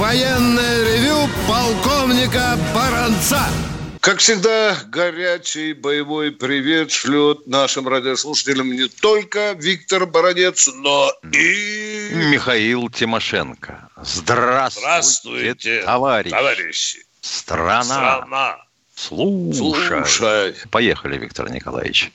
[0.00, 3.46] военное ревю полковника Баранца.
[4.00, 12.12] Как всегда, горячий боевой привет шлет нашим радиослушателям не только Виктор Баранец, но и...
[12.14, 13.90] Михаил Тимошенко.
[14.02, 16.30] Здравствуйте, Здравствуйте, товарищ.
[16.30, 17.04] товарищи.
[17.20, 17.82] Страна.
[17.84, 18.56] Страна.
[18.94, 19.54] Слушай.
[19.54, 20.54] Слушай.
[20.70, 22.10] Поехали, Виктор Николаевич.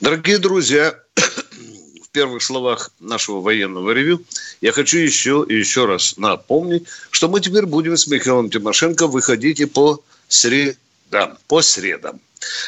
[0.00, 4.24] Дорогие друзья, в первых словах нашего военного ревю
[4.60, 9.60] я хочу еще и еще раз напомнить, что мы теперь будем с Михаилом Тимошенко выходить
[9.60, 11.38] и по средам.
[11.46, 12.20] По средам.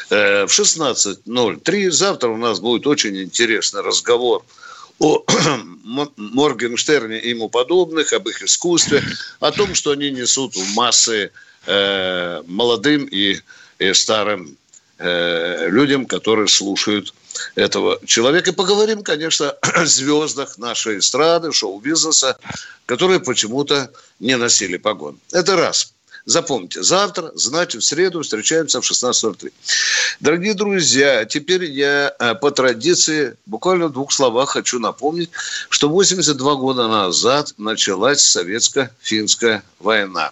[0.09, 4.43] Э, В 16.03 завтра у нас будет очень интересный разговор
[4.99, 5.23] о
[6.15, 9.03] Моргенштерне и ему подобных, об их искусстве,
[9.39, 11.31] о том, что они несут в массы
[11.65, 13.37] э, молодым и,
[13.79, 14.55] и старым
[14.99, 17.13] э, людям, которые слушают
[17.55, 18.51] этого человека.
[18.51, 22.37] И поговорим, конечно, о звездах нашей эстрады, шоу-бизнеса,
[22.85, 25.19] которые почему-то не носили погон.
[25.31, 25.93] Это раз.
[26.25, 29.51] Запомните, завтра, значит, в среду встречаемся в 16.03.
[30.19, 35.31] Дорогие друзья, теперь я э, по традиции буквально в двух словах хочу напомнить,
[35.69, 40.31] что 82 года назад началась советско-финская война.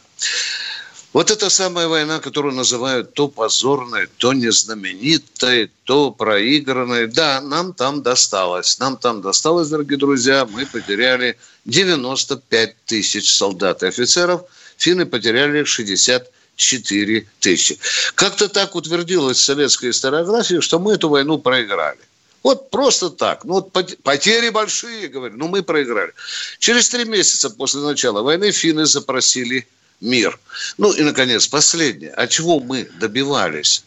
[1.11, 7.07] Вот эта самая война, которую называют то позорной, то незнаменитой, то проигранной.
[7.07, 8.77] Да, нам там досталось.
[8.77, 10.45] Нам там досталось, дорогие друзья.
[10.45, 11.35] Мы потеряли
[11.66, 14.43] 95 тысяч солдат и офицеров.
[14.77, 17.79] Финны потеряли 64 тысячи.
[18.13, 21.99] Как-то так утвердилось в советской историографии, что мы эту войну проиграли.
[22.44, 23.45] Вот просто так.
[23.45, 26.13] Ну, вот пот- потери большие, говорю, но мы проиграли.
[26.59, 29.67] Через три месяца после начала войны финны запросили
[30.01, 30.39] мир.
[30.77, 32.11] Ну и, наконец, последнее.
[32.11, 33.83] А чего мы добивались?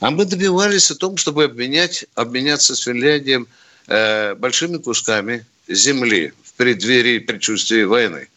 [0.00, 3.46] А мы добивались о том, чтобы обменять, обменяться с Финляндией
[3.86, 8.28] э, большими кусками земли в преддверии предчувствия войны.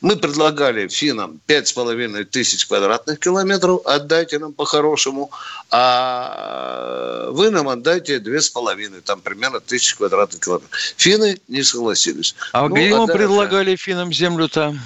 [0.00, 5.30] Мы предлагали финнам 5,5 тысяч квадратных километров, отдайте нам по-хорошему,
[5.70, 10.70] а вы нам отдайте 2,5, там примерно тысяч квадратных километров.
[10.96, 12.34] Финны не согласились.
[12.52, 14.76] А Ну, где мы да, предлагали финнам землю-то?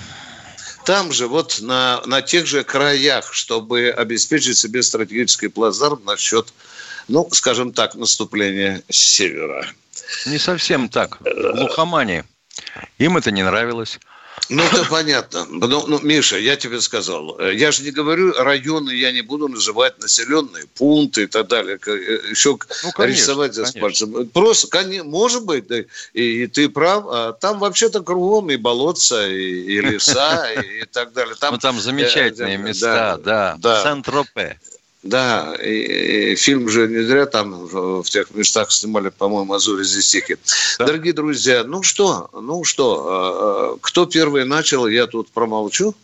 [0.87, 6.53] Там же, вот на, на тех же краях, чтобы обеспечить себе стратегический плацдарм насчет,
[7.09, 9.67] ну, скажем так, наступления с севера.
[10.27, 11.19] Не совсем так.
[11.23, 12.23] Глухомани.
[12.99, 13.99] Им это не нравилось.
[14.49, 15.45] Ну, это понятно.
[15.51, 19.49] Ну, ну, Миша, я тебе сказал, э, я же не говорю районы, я не буду
[19.49, 23.81] называть населенные пункты и так далее, э, еще Ну, конечно, рисовать конечно.
[23.81, 24.29] пальцем.
[24.29, 25.85] Просто, коне- может быть, да, и,
[26.43, 31.13] и ты прав, а там вообще-то кругом и болотца, и, и леса, и, и так
[31.13, 31.35] далее.
[31.41, 33.57] Там, Ну, там замечательные э, места, да.
[33.59, 33.83] да.
[33.83, 34.61] Сан-Тропе.
[35.07, 40.39] Да, и, и фильм же не зря там в, тех местах снимали, по-моему, Азури тихие.
[40.79, 40.87] Да.
[40.87, 45.95] Дорогие друзья, ну что, ну что, э, э, кто первый начал, я тут промолчу.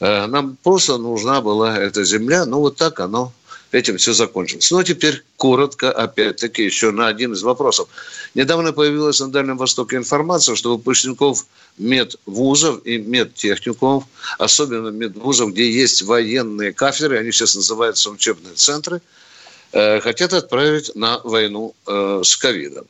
[0.00, 3.32] Э, Нам просто нужна была эта земля, ну вот так оно,
[3.72, 4.70] этим все закончилось.
[4.70, 7.88] Ну а теперь коротко, опять-таки, еще на один из вопросов.
[8.34, 11.46] Недавно появилась на Дальнем Востоке информация, что выпускников
[11.78, 14.04] медвузов и медтехникумов,
[14.38, 19.00] особенно медвузов, где есть военные кафедры, они сейчас называются учебные центры,
[19.72, 22.86] э, хотят отправить на войну э, с ковидом.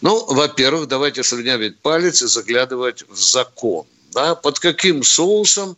[0.00, 3.86] Ну, во-первых, давайте слюнявить палец и заглядывать в закон.
[4.12, 5.76] Да, под каким соусом,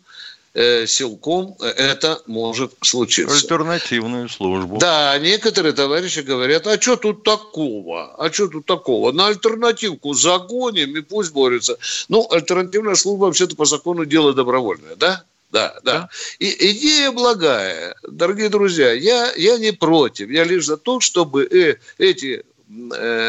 [0.55, 3.35] э, силком это может случиться.
[3.35, 4.79] Альтернативную службу.
[4.79, 8.15] Да, некоторые товарищи говорят, а что тут такого?
[8.17, 9.13] А что тут такого?
[9.13, 11.79] На альтернативку загоним и пусть борются.
[12.09, 15.25] Ну, альтернативная служба вообще-то по закону дело добровольное, да?
[15.53, 16.09] Да, да.
[16.39, 17.95] И идея благая.
[18.09, 20.31] Дорогие друзья, я, я не против.
[20.31, 22.43] Я лишь за то, чтобы э, эти э,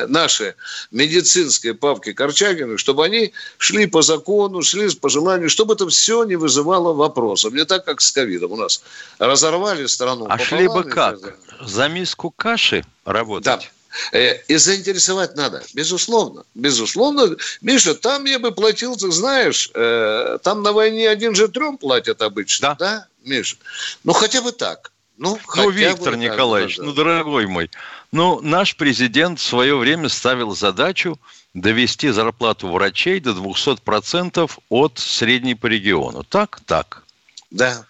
[0.08, 0.56] наши
[0.92, 6.36] медицинские павки Корчагина, чтобы они шли по закону, шли по желанию, чтобы это все не
[6.36, 7.54] вызывало вопросов.
[7.54, 8.82] Не так, как с ковидом у нас.
[9.20, 10.28] Разорвали страну.
[10.30, 11.38] А шли бы как?
[11.62, 13.72] За миску каши работать?
[14.12, 16.44] Э, И заинтересовать надо, безусловно.
[16.56, 17.36] Безусловно.
[17.62, 22.22] Миша, там я бы платил, ты знаешь, э, там на войне один же трем платят
[22.22, 23.58] обычно, да, Миша?
[24.04, 24.92] Ну, хотя бы так.
[25.18, 27.70] Ну, Ну, Виктор Николаевич, да, ну, дорогой мой,
[28.12, 31.20] ну, наш президент в свое время ставил задачу
[31.54, 36.24] довести зарплату врачей до 200% от средней по региону.
[36.24, 36.62] Так?
[36.66, 37.04] Так.
[37.52, 37.86] Да.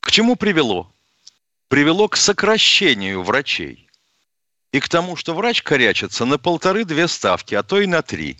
[0.00, 0.90] К чему привело?
[1.68, 3.88] привело к сокращению врачей
[4.72, 8.36] и к тому, что врач корячится на полторы-две ставки, а то и на три.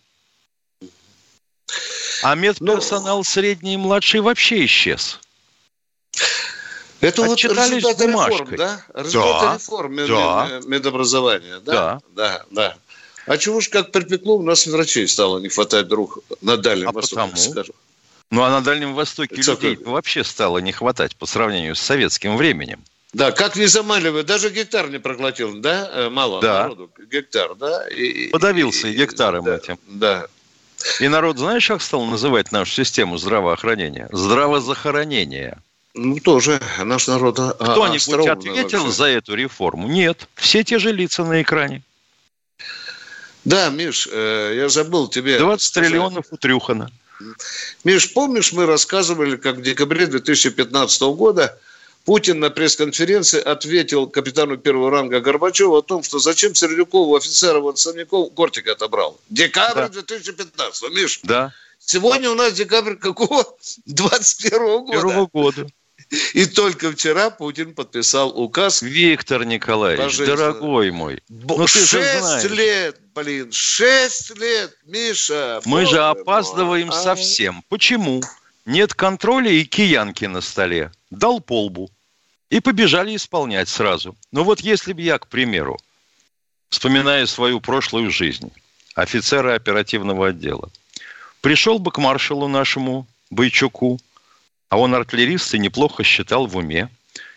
[2.22, 5.20] А медперсонал средний и младший вообще исчез.
[7.00, 8.84] Это вот результаты реформ, да?
[8.94, 10.60] Результаты да, реформ да.
[10.66, 11.72] медобразования, да?
[11.72, 12.00] Да.
[12.14, 12.76] Да, да.
[13.26, 16.92] А чего ж как припекло, у нас врачей стало не хватать вдруг на Дальнем а
[16.92, 17.36] Востоке, потому?
[17.36, 17.74] скажем.
[18.30, 19.86] Ну, а на Дальнем Востоке Это людей как...
[19.86, 22.82] вообще стало не хватать по сравнению с советским временем.
[23.12, 26.64] Да, как не замаливают, даже гектар не проглотил, да, э, мало да.
[26.64, 27.88] народу, гектар, да.
[27.88, 29.78] И, Подавился и, гектаром да, этим.
[29.86, 30.26] Да.
[31.00, 34.08] И народ, знаешь, как стал называть нашу систему здравоохранения?
[34.12, 35.58] Здравозахоронение.
[35.96, 38.96] Ну, тоже наш народ а, Кто-нибудь ответил вообще.
[38.96, 39.88] за эту реформу?
[39.88, 40.28] Нет.
[40.34, 41.82] Все те же лица на экране.
[43.44, 45.88] Да, Миш, э, я забыл тебе 20 сказать.
[45.88, 46.90] триллионов утрюхано.
[47.84, 51.58] Миш, помнишь, мы рассказывали, как в декабре 2015 года
[52.04, 57.78] Путин на пресс-конференции ответил капитану первого ранга Горбачеву о том, что зачем Сердюкову офицеров от
[57.78, 59.18] Санников Кортик отобрал.
[59.30, 59.88] Декабрь да.
[59.88, 61.20] 2015 Миш.
[61.22, 61.52] Да.
[61.78, 63.44] Сегодня у нас декабрь какого?
[63.86, 64.92] 21 года.
[64.92, 65.66] Первого года.
[66.34, 68.80] И только вчера Путин подписал указ.
[68.82, 71.22] Виктор Николаевич, дорогой мой.
[71.28, 75.60] Ну, шесть лет, блин, шесть лет, Миша.
[75.64, 76.96] Мы же опаздываем мой.
[76.96, 77.64] совсем.
[77.68, 78.22] Почему?
[78.66, 80.92] Нет контроля и киянки на столе.
[81.10, 81.90] Дал полбу.
[82.50, 84.16] И побежали исполнять сразу.
[84.30, 85.78] Но вот если бы я, к примеру,
[86.68, 88.52] вспоминая свою прошлую жизнь,
[88.94, 90.70] офицера оперативного отдела,
[91.40, 93.98] пришел бы к маршалу нашему Бойчуку,
[94.68, 96.88] а он артиллерист и неплохо считал в уме,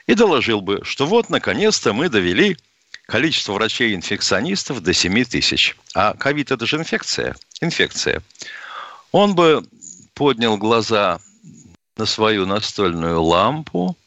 [0.07, 2.57] и доложил бы, что вот, наконец-то мы довели
[3.05, 5.75] количество врачей-инфекционистов до 7 тысяч.
[5.93, 7.35] А ковид– это же инфекция.
[7.61, 8.21] Инфекция.
[9.11, 9.63] Он бы
[10.13, 11.19] поднял глаза
[11.97, 13.97] на свою настольную лампу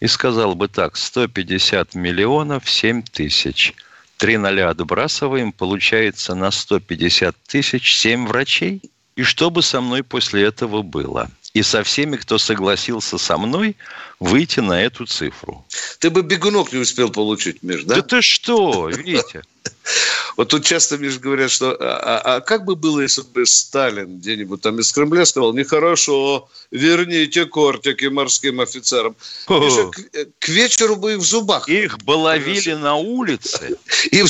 [0.00, 3.74] и сказал бы так, 150 миллионов 7 тысяч.
[4.16, 8.82] Три ноля отбрасываем, получается на 150 тысяч 7 врачей.
[9.16, 11.30] И что бы со мной после этого было?
[11.54, 13.76] И со всеми, кто согласился со мной
[14.20, 15.64] выйти на эту цифру.
[15.98, 17.96] Ты бы бегунок не успел получить, Миш, да?
[17.96, 19.42] Да ты что, видите?
[20.36, 24.18] Вот тут часто, Миш, говорят, что а, а, а как бы было, если бы Сталин
[24.18, 29.16] где-нибудь там из Кремля сказал, нехорошо, верните кортики морским офицерам.
[29.48, 30.00] Миша, к,
[30.38, 31.68] к вечеру бы их в зубах.
[31.68, 33.76] Их бы ловили на улице.
[34.10, 34.22] И,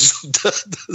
[0.42, 0.94] да, да.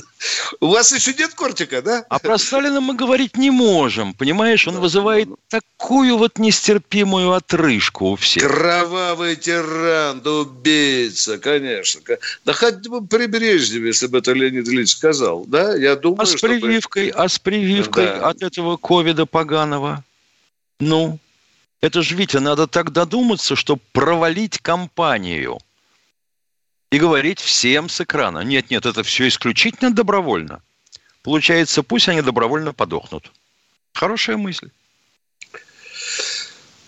[0.60, 2.06] У вас еще нет кортика, да?
[2.10, 4.68] А про Сталина мы говорить не можем, понимаешь?
[4.68, 8.44] Он вызывает такую вот нестерпимую отрыжку у всех.
[8.44, 12.02] Кровавый тиран, да убийца, конечно.
[12.44, 15.76] Да хоть бы при Брежневе, если бы это Леонид Ильич сказал, да?
[15.76, 17.24] Я думаю, а с прививкой, чтобы...
[17.24, 18.30] а с прививкой да.
[18.30, 20.04] от этого ковида поганого?
[20.80, 21.20] Ну,
[21.82, 25.60] это же, Витя, надо так додуматься, чтобы провалить кампанию
[26.92, 28.40] и говорить всем с экрана.
[28.40, 30.62] Нет, нет, это все исключительно добровольно.
[31.22, 33.32] Получается, пусть они добровольно подохнут.
[33.94, 34.70] Хорошая мысль.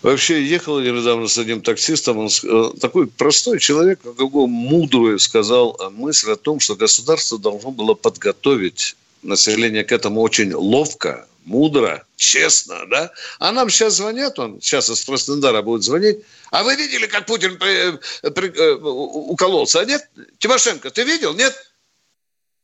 [0.02, 5.76] Вообще, ехал я недавно с одним таксистом, он э, такой простой человек, какого мудрую сказал
[5.90, 12.86] мысль о том, что государство должно было подготовить население к этому очень ловко, мудро, честно,
[12.86, 13.10] да?
[13.40, 16.18] А нам сейчас звонят, он сейчас из Краснодара будет звонить.
[16.50, 17.98] А вы видели, как Путин при,
[18.30, 19.80] при, э, укололся?
[19.80, 20.08] А нет?
[20.38, 21.34] Тимошенко, ты видел?
[21.34, 21.54] Нет?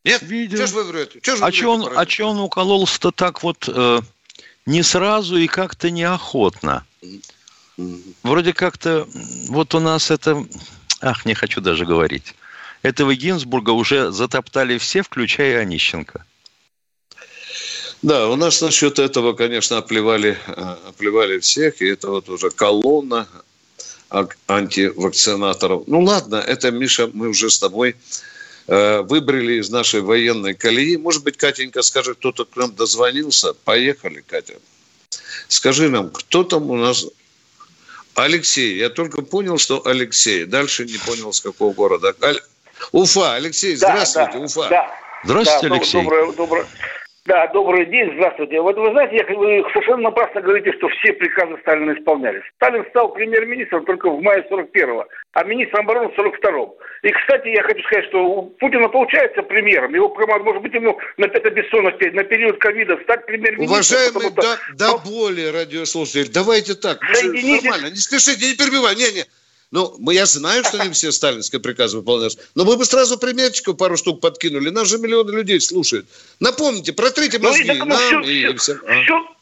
[0.04, 0.22] Нет?
[0.22, 0.58] Видел.
[0.58, 1.18] Что ж вы врете?
[1.22, 4.00] Что ж вы а что он, а он укололся-то так вот э,
[4.66, 6.86] не сразу и как-то неохотно?
[8.22, 9.06] Вроде как-то
[9.48, 10.46] вот у нас это...
[11.00, 12.34] Ах, не хочу даже говорить.
[12.82, 16.24] Этого Гинзбурга уже затоптали все, включая Онищенко.
[18.02, 23.26] Да, у нас насчет этого, конечно, оплевали, э, оплевали всех, и это вот уже колонна
[24.46, 25.84] антивакцинаторов.
[25.86, 27.96] Ну ладно, это, Миша, мы уже с тобой
[28.66, 30.96] э, выбрали из нашей военной колеи.
[30.96, 33.54] Может быть, Катенька скажет, кто-то к нам дозвонился.
[33.54, 34.54] Поехали, Катя.
[35.48, 37.06] Скажи нам, кто там у нас
[38.14, 38.76] Алексей.
[38.76, 40.44] Я только понял, что Алексей.
[40.44, 42.14] Дальше не понял, с какого города.
[42.22, 42.40] Аль...
[42.92, 43.34] Уфа.
[43.34, 44.68] Алексей, здравствуйте, да, да, Уфа.
[44.68, 45.00] Да.
[45.24, 46.02] Здравствуйте, да, Алексей.
[46.02, 46.66] Доброе, доброе,
[47.26, 48.60] да, добрый день, здравствуйте.
[48.60, 52.42] Вот вы знаете, вы совершенно напрасно говорите, что все приказы Сталина исполнялись.
[52.56, 56.72] Сталин стал премьер-министром только в мае 41-го, а министром обороны в 42-м.
[57.02, 59.94] И, кстати, я хочу сказать, что у Путина получается премьером.
[59.94, 60.14] Его,
[60.44, 63.72] может быть, ему на это бессонности, на период ковида стать премьер-министром.
[63.72, 66.98] Уважаемый, да, да более радиослушатель, давайте так.
[67.14, 67.70] Соедините...
[67.70, 68.94] Нормально, не спешите, не перебивай.
[68.96, 69.24] Не, не,
[69.70, 73.96] ну, я знаю, что не все сталинские приказы выполняются, но мы бы сразу примерчиков пару
[73.96, 74.70] штук подкинули.
[74.70, 76.06] Нас же миллионы людей слушают.
[76.40, 78.78] Напомните, протрите ну, мозги ну, нам все, и, все, и всем.
[79.04, 79.34] Все,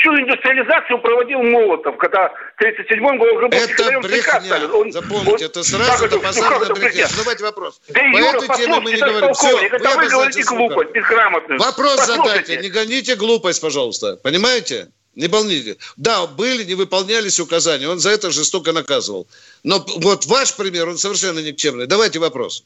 [0.00, 4.68] всю индустриализацию проводил Молотов, когда в 1937 году Это брехня.
[4.72, 7.06] Он, Запомните, он, это сразу это базарная брехня.
[7.06, 7.80] Задавайте вопрос.
[7.88, 9.34] Да, По Юра, этой теме мы не говорим.
[9.34, 11.60] Все, это вы говорите глупость, безграмотную.
[11.60, 12.28] Вопрос Послушайте.
[12.28, 14.16] задайте, не гоните глупость, пожалуйста.
[14.22, 14.88] Понимаете?
[15.20, 15.76] Не волните.
[15.98, 17.88] Да, были, не выполнялись указания.
[17.88, 19.28] Он за это жестоко наказывал.
[19.62, 21.86] Но вот ваш пример, он совершенно никчемный.
[21.86, 22.64] Давайте вопрос.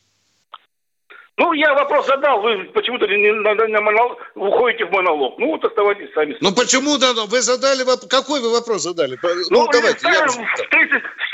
[1.36, 5.36] Ну, я вопрос задал, вы почему-то не, на, на монолог, уходите в монолог.
[5.36, 6.36] Ну, вот оставайтесь сами.
[6.40, 7.12] Ну, почему да?
[7.26, 8.08] Вы задали вопрос.
[8.08, 9.18] Какой вы вопрос задали?
[9.20, 9.98] Ну, ну давайте.
[9.98, 10.28] Сталин, я...
[10.28, 10.66] С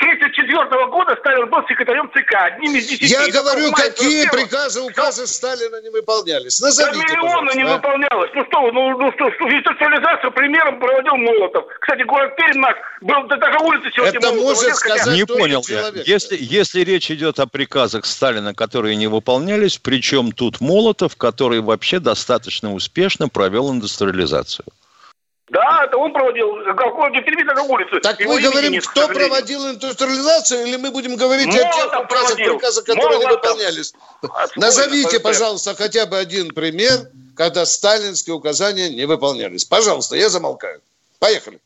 [0.00, 3.12] 1934 года Сталин был секретарем ЦК, одним из десяти.
[3.12, 6.58] Я говорю, какие приказы, указы Сталина не выполнялись?
[6.62, 7.76] Назовите, Да миллионы не а?
[7.76, 8.30] выполнялось.
[8.34, 11.66] Ну что, ну, ну что, что индустриализацию примером проводил Молотов.
[11.78, 15.14] Кстати, город Пермь наш был, да даже улицы сегодня Это Молотов, может сказать хотя...
[15.14, 15.90] Не понял я.
[16.06, 21.98] Если, если речь идет о приказах Сталина, которые не выполнялись, причем тут Молотов, который вообще
[21.98, 24.66] достаточно успешно провел индустриализацию.
[25.48, 27.98] Да, это он проводил, какой телевизор на улице.
[28.00, 32.36] Так мы говорим, нет, кто проводил индустриализацию, или мы будем говорить Молотов о тех указах,
[32.36, 33.30] приказах, которые Молотов.
[33.30, 33.94] не выполнялись?
[34.54, 39.64] Назовите, пожалуйста, хотя бы один пример, когда сталинские указания не выполнялись.
[39.64, 40.80] Пожалуйста, я замолкаю.
[41.18, 41.58] Поехали.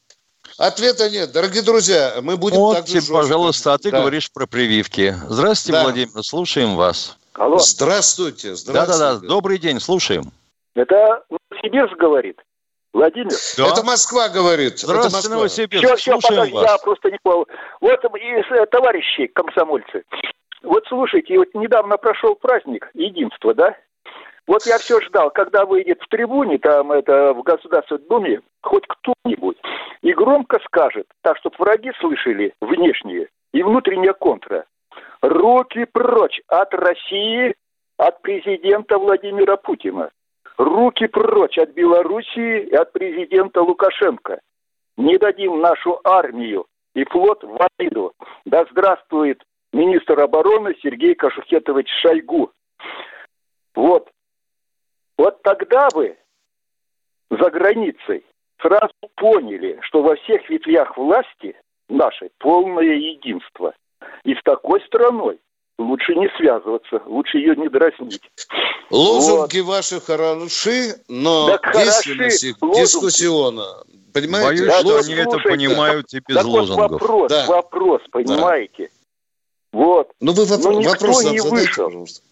[0.57, 1.31] Ответа нет.
[1.33, 4.01] Дорогие друзья, мы будем вот, так же пожалуйста, а ты да.
[4.01, 5.15] говоришь про прививки.
[5.29, 5.83] Здравствуйте, да.
[5.83, 7.19] Владимир, слушаем вас.
[7.35, 7.59] Алло.
[7.59, 8.55] Здравствуйте.
[8.55, 8.99] Здравствуйте.
[8.99, 10.25] Да-да-да, добрый день, слушаем.
[10.75, 12.41] Это Новосибирск говорит.
[12.93, 13.33] Владимир?
[13.59, 13.69] Да.
[13.69, 14.79] Это Москва говорит.
[14.79, 15.97] Здравствуйте, Новосибирск.
[15.97, 16.71] Все, все, пока, вас.
[16.71, 17.47] я просто не понял.
[17.81, 20.05] Вот из э, товарищей комсомольцы.
[20.63, 23.77] Вот слушайте, вот недавно прошел праздник единства, да?
[24.47, 29.57] Вот я все ждал, когда выйдет в трибуне, там это в Государственной Думе, хоть кто-нибудь,
[30.03, 34.67] и громко скажет, так, чтобы враги слышали внешние и внутренняя контра.
[35.27, 37.55] Руки прочь от России,
[37.97, 40.11] от президента Владимира Путина.
[40.59, 44.41] Руки прочь от Белоруссии и от президента Лукашенко.
[44.99, 48.13] Не дадим нашу армию и флот в обиду.
[48.45, 52.51] Да здравствует министр обороны Сергей Кашухетович Шойгу.
[53.75, 54.11] Вот.
[55.17, 56.19] Вот тогда бы
[57.31, 58.27] за границей
[58.61, 61.57] сразу поняли, что во всех ветвях власти
[61.89, 63.73] нашей полное единство.
[64.25, 65.39] И с такой страной
[65.79, 68.23] лучше не связываться, лучше ее не дразнить.
[68.91, 69.77] Лозунги вот.
[69.77, 73.85] ваши хороши, но так действенности дискуссионно.
[74.13, 74.47] Понимаете?
[74.47, 76.91] Боюсь, да, что они это понимают и без так лозунгов.
[76.91, 77.47] Вот вопрос, да.
[77.47, 78.91] вопрос, понимаете?
[79.73, 79.79] Да.
[79.79, 80.13] Вот.
[80.21, 81.87] Ну вы вопрос, Но никто вопрос не вышел.
[81.87, 82.23] Пожалуйста.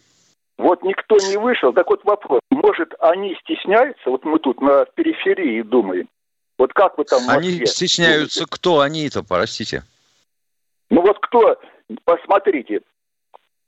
[0.59, 1.73] Вот никто не вышел.
[1.73, 2.41] Так вот вопрос.
[2.51, 4.11] Может, они стесняются?
[4.11, 6.09] Вот мы тут на периферии думаем.
[6.57, 8.41] Вот как вы там Они стесняются.
[8.41, 8.47] Думаете?
[8.49, 9.83] Кто они-то, простите?
[10.93, 11.59] Ну вот кто,
[12.05, 12.83] посмотрите,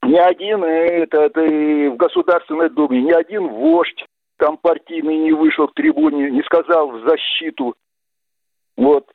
[0.03, 4.05] ни один это, это в Государственной Думе, ни один вождь
[4.37, 7.77] компартийный не вышел к трибуне, не сказал в защиту.
[8.77, 9.07] Вот.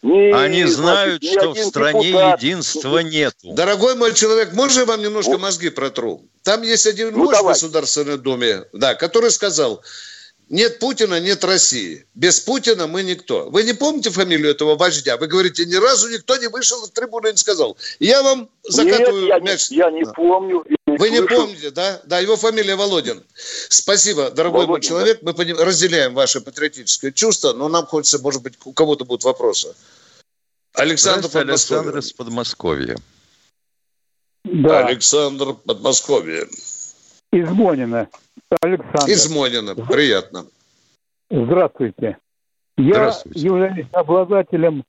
[0.00, 2.42] Ни, Они знают, значит, что в стране депутат.
[2.42, 3.52] единства нету.
[3.52, 5.42] Дорогой мой человек, можно я вам немножко вот.
[5.42, 6.22] мозги протру?
[6.42, 9.82] Там есть один ну, вождь в Государственной Думе, да, который сказал,
[10.50, 12.04] нет Путина, нет России.
[12.14, 13.48] Без Путина мы никто.
[13.50, 15.16] Вы не помните фамилию этого вождя?
[15.16, 17.76] Вы говорите, ни разу никто не вышел из трибуны и не сказал.
[18.00, 19.70] Я вам закатываю нет, мяч.
[19.70, 20.64] Я, я не помню.
[20.68, 21.22] Не Вы слышу.
[21.22, 22.02] не помните, да?
[22.04, 23.22] Да, его фамилия Володин.
[23.68, 25.20] Спасибо, дорогой Володин, мой человек.
[25.22, 25.32] Да.
[25.32, 29.72] Мы разделяем ваше патриотическое чувство, но нам хочется, может быть, у кого-то будут вопросы.
[30.74, 32.96] Александр Александр из Подмосковья.
[34.42, 34.86] Да.
[34.86, 36.48] Александр Подмосковье.
[37.32, 38.08] Из Монина.
[38.60, 39.08] Александр.
[39.08, 39.74] Из Монина.
[39.86, 40.46] Приятно.
[41.30, 42.18] Здравствуйте.
[42.76, 43.40] Я Здравствуйте.
[43.40, 44.84] являюсь обладателем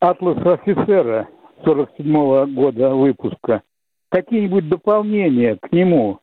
[0.00, 1.28] атласа офицера
[1.64, 3.62] 47 -го года выпуска.
[4.10, 6.20] Какие-нибудь дополнения к нему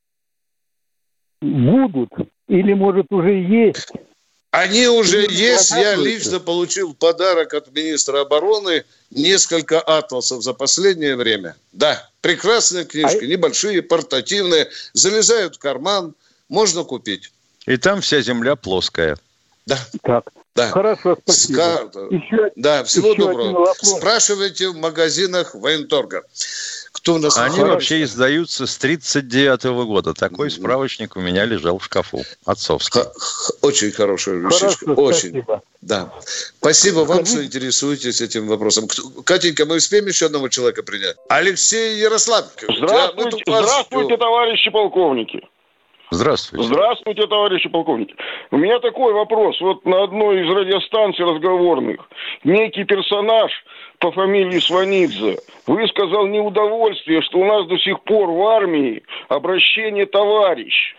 [1.41, 2.11] будут
[2.47, 3.91] или, может, уже есть?
[4.53, 5.71] Они уже есть.
[5.71, 11.55] Я лично получил подарок от министра обороны несколько атласов за последнее время.
[11.71, 13.25] Да, прекрасные книжки, а...
[13.25, 16.13] небольшие, портативные, залезают в карман,
[16.49, 17.31] можно купить.
[17.65, 19.17] И там вся земля плоская.
[19.65, 19.79] Да.
[20.03, 20.25] Так.
[20.53, 20.69] Да.
[20.69, 21.55] Хорошо, спасибо.
[21.55, 21.89] Ска...
[22.11, 23.73] Еще, да, всего еще доброго.
[23.81, 26.21] Спрашивайте в магазинах военторга.
[27.03, 27.37] Кто у нас?
[27.37, 27.73] Они Хорошо.
[27.73, 30.13] вообще издаются с 39 -го года.
[30.13, 32.23] Такой справочник у меня лежал в шкафу.
[32.45, 33.01] Отцовский.
[33.61, 34.85] Очень хорошая вещичка.
[34.85, 35.29] Хорошо, Очень.
[35.43, 35.61] Спасибо.
[35.81, 36.13] Да.
[36.59, 38.87] Спасибо вам, что интересуетесь этим вопросом.
[39.25, 41.17] Катенька, мы успеем еще одного человека принять?
[41.27, 42.51] Алексей Ярославович.
[42.77, 45.41] Здравствуйте, здравствуйте товарищи полковники.
[46.09, 46.67] Здравствуйте.
[46.67, 48.15] Здравствуйте, товарищи полковники.
[48.51, 49.59] У меня такой вопрос.
[49.59, 51.99] Вот на одной из радиостанций разговорных
[52.45, 53.51] некий персонаж
[54.03, 60.93] по фамилии Сванидзе высказал неудовольствие, что у нас до сих пор в армии обращение товарищ.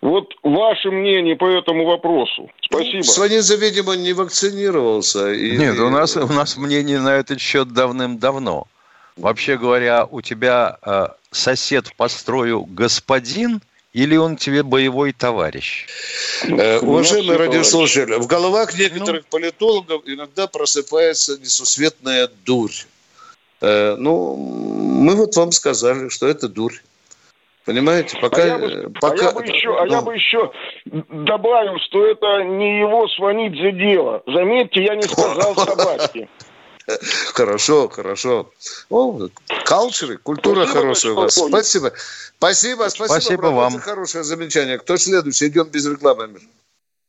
[0.00, 2.48] Вот ваше мнение по этому вопросу.
[2.60, 3.02] Спасибо.
[3.02, 5.32] Сванидзе, видимо, не вакцинировался.
[5.32, 5.56] И...
[5.56, 8.68] Нет, у нас, у нас мнение на этот счет давным-давно.
[9.16, 13.62] Вообще говоря, у тебя э, сосед по строю господин
[13.94, 15.86] или он тебе боевой товарищ?
[16.42, 19.28] Э, уважаемые радиослушатели, в головах некоторых ну...
[19.30, 22.72] политологов иногда просыпается несусветная дурь.
[23.60, 26.74] Э, ну, мы вот вам сказали, что это дурь.
[27.64, 28.42] Понимаете, пока...
[28.42, 29.14] А я бы, пока...
[29.14, 30.52] А я бы, еще, а я бы еще
[31.24, 34.22] добавил, что это не его за дело.
[34.26, 36.28] Заметьте, я не сказал собачки.
[37.34, 38.50] Хорошо, хорошо.
[38.90, 39.28] О,
[39.64, 41.34] калчеры, культура спасибо, хорошая у вас.
[41.34, 41.92] Спасибо.
[42.36, 43.78] Спасибо, спасибо, вам.
[43.78, 44.78] хорошее замечание.
[44.78, 45.48] Кто следующий?
[45.48, 46.40] Идем без рекламы.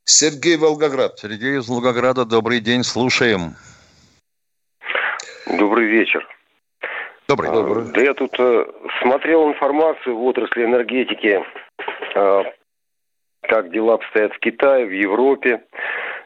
[0.05, 1.19] Сергей Волгоград.
[1.19, 3.55] Сергей из Волгограда, добрый день, слушаем.
[5.45, 6.25] Добрый вечер.
[7.27, 7.51] Добрый.
[7.51, 7.85] Добрый.
[7.91, 8.65] Да я тут э,
[9.01, 11.43] смотрел информацию в отрасли энергетики,
[12.15, 12.43] э,
[13.41, 15.63] как дела обстоят в Китае, в Европе.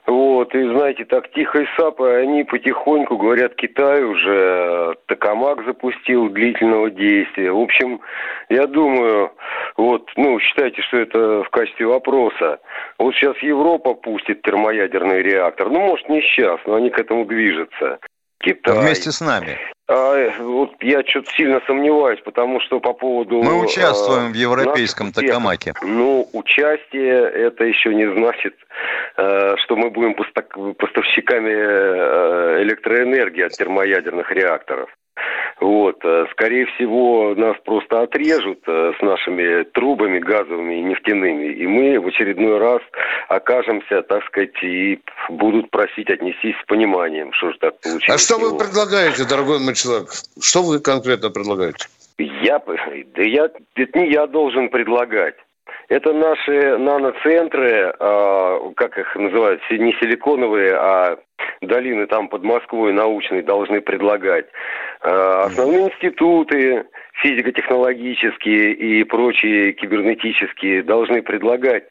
[0.10, 6.30] Вот, и знаете, так тихо и сапо, они потихоньку говорят, Китай уже э, Токамак запустил
[6.30, 7.51] длительного действия.
[7.51, 8.01] В общем,
[8.50, 9.32] я думаю,
[9.78, 12.58] вот, ну, считайте, что это в качестве вопроса.
[12.98, 15.70] Вот сейчас Европа пустит термоядерный реактор.
[15.70, 18.00] Ну, может, не сейчас, но они к этому движутся.
[18.39, 18.79] Китай.
[18.79, 19.58] Вместе с нами.
[19.88, 23.41] А, вот я что-то сильно сомневаюсь, потому что по поводу...
[23.41, 25.74] Мы участвуем а, в европейском Токамаке.
[25.81, 28.55] Ну, участие это еще не значит,
[29.17, 34.89] а, что мы будем поставщиками э, электроэнергии от термоядерных реакторов.
[35.60, 41.68] Вот, э, скорее всего, нас просто отрежут э, с нашими трубами газовыми и нефтяными, и
[41.68, 42.82] мы в очередной раз
[43.28, 45.00] окажемся, так сказать, и
[45.30, 48.10] будут просить отнестись с пониманием, что же так получилось.
[48.10, 50.10] А что вы предлагаете, дорогой мой человек?
[50.42, 51.88] Что вы конкретно предлагаете?
[52.18, 55.36] Я, да я, это не я должен предлагать.
[55.90, 61.18] Это наши наноцентры, э, как их называют, не силиконовые, а
[61.62, 64.46] долины там под Москвой научные должны предлагать.
[65.01, 66.86] Э, основные институты
[67.22, 71.84] физико-технологические и прочие кибернетические должны предлагать,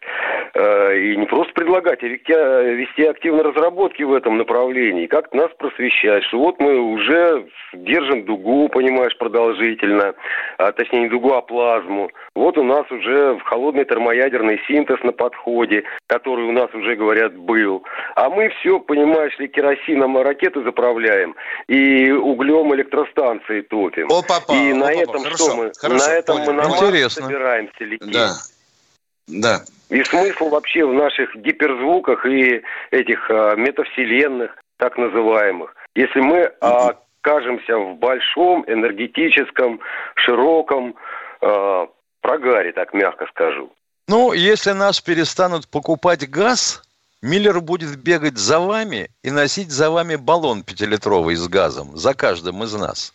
[0.54, 5.50] э, и не просто предлагать, а вести, вести активные разработки в этом направлении, как нас
[5.58, 10.14] просвещать, что вот мы уже держим дугу, понимаешь, продолжительно,
[10.56, 12.10] а, точнее не дугу, а плазму.
[12.34, 17.84] Вот у нас уже холодный термоядерный синтез на подходе, который у нас уже, говорят, был.
[18.16, 21.34] А мы все, понимаешь ли, керосином ракеты заправляем
[21.68, 24.08] и углем электростанции топим.
[24.10, 25.72] О, папа, и о, на папа, этом хорошо, что мы?
[25.76, 26.52] Хорошо, на этом понял.
[26.52, 27.22] мы на Интересно.
[27.22, 28.12] собираемся лететь.
[28.12, 28.30] Да.
[29.28, 29.60] Да.
[29.90, 35.74] И смысл вообще в наших гиперзвуках и этих а, метавселенных, так называемых.
[35.94, 39.80] Если мы а, окажемся в большом энергетическом,
[40.14, 40.94] широком
[41.40, 41.86] э,
[42.20, 43.72] прогаре, так мягко скажу.
[44.08, 46.82] Ну, если нас перестанут покупать газ,
[47.20, 52.62] Миллер будет бегать за вами и носить за вами баллон пятилитровый с газом, за каждым
[52.62, 53.12] из нас.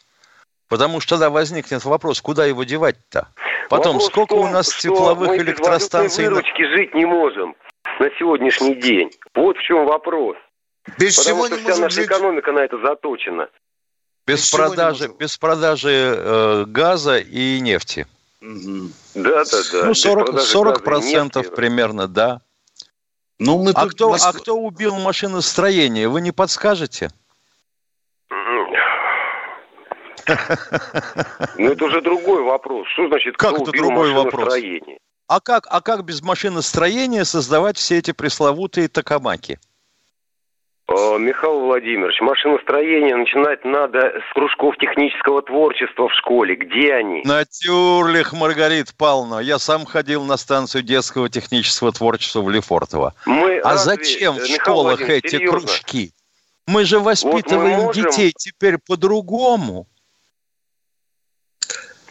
[0.67, 3.27] Потому что тогда возникнет вопрос, куда его девать-то?
[3.69, 6.25] Потом, вопрос сколько том, у нас тепловых мы электростанций...
[6.25, 7.55] Мы выручки жить не можем
[7.99, 9.11] на сегодняшний день.
[9.35, 10.35] Вот в чем вопрос.
[10.99, 12.07] Без Потому чего что не вся наша жить?
[12.07, 13.47] экономика на это заточена.
[14.25, 18.05] Без, Без продажи, без продажи э, газа и нефти.
[18.41, 19.83] Да, да, да.
[19.83, 21.55] ну, Без 40, продажи 40 газа и процентов нефти.
[21.55, 22.41] примерно, да.
[23.45, 27.09] Ну, мы А тут кто, Моск- а кто убил машиностроение, вы не подскажете?
[31.57, 32.87] Ну, это уже другой вопрос.
[32.93, 34.33] Что значит, Как кто это убил другой вопрос?
[34.45, 34.97] машиностроение?
[35.27, 39.59] А как, а как без машиностроения создавать все эти пресловутые токамаки?
[40.95, 46.55] Э, Михаил Владимирович, машиностроение начинать надо с кружков технического творчества в школе.
[46.55, 47.23] Где они?
[47.25, 49.39] Натюрлих, Маргарит Павловна.
[49.39, 53.13] Я сам ходил на станцию детского технического творчества в Лефортово.
[53.25, 55.59] Мы А разве, зачем в школах эти серьезно?
[55.59, 56.11] кружки?
[56.67, 59.87] Мы же воспитываем можем- детей теперь по-другому.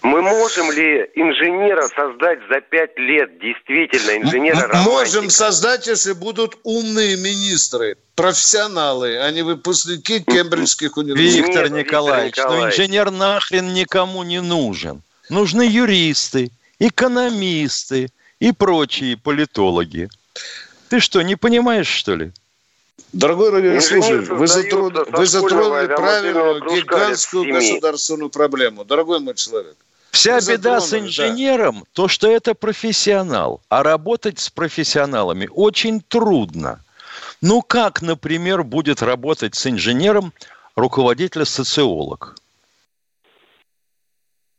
[0.03, 6.59] Мы можем ли инженера создать за пять лет, действительно, инженера М- Можем создать, если будут
[6.65, 11.47] умные министры, профессионалы, а не выпускники кембриджских университетов.
[11.47, 12.75] Виктор Виктор Николаевич, ну Николаевич.
[12.81, 15.03] инженер нахрен никому не нужен.
[15.29, 18.09] Нужны юристы, экономисты
[18.41, 20.09] и прочие политологи.
[20.89, 22.33] Ты что, не понимаешь, что ли?
[23.13, 28.85] Дорогой радиослушатель, вы, со вы затронули правильную гигантскую государственную проблему.
[28.85, 29.77] Дорогой мой человек.
[30.13, 31.29] Вся Вы беда с затронули, да.
[31.29, 33.63] инженером, то, что это профессионал.
[33.71, 36.81] А работать с профессионалами очень трудно.
[37.41, 40.33] Ну, как, например, будет работать с инженером
[40.77, 42.37] руководитель-социолог?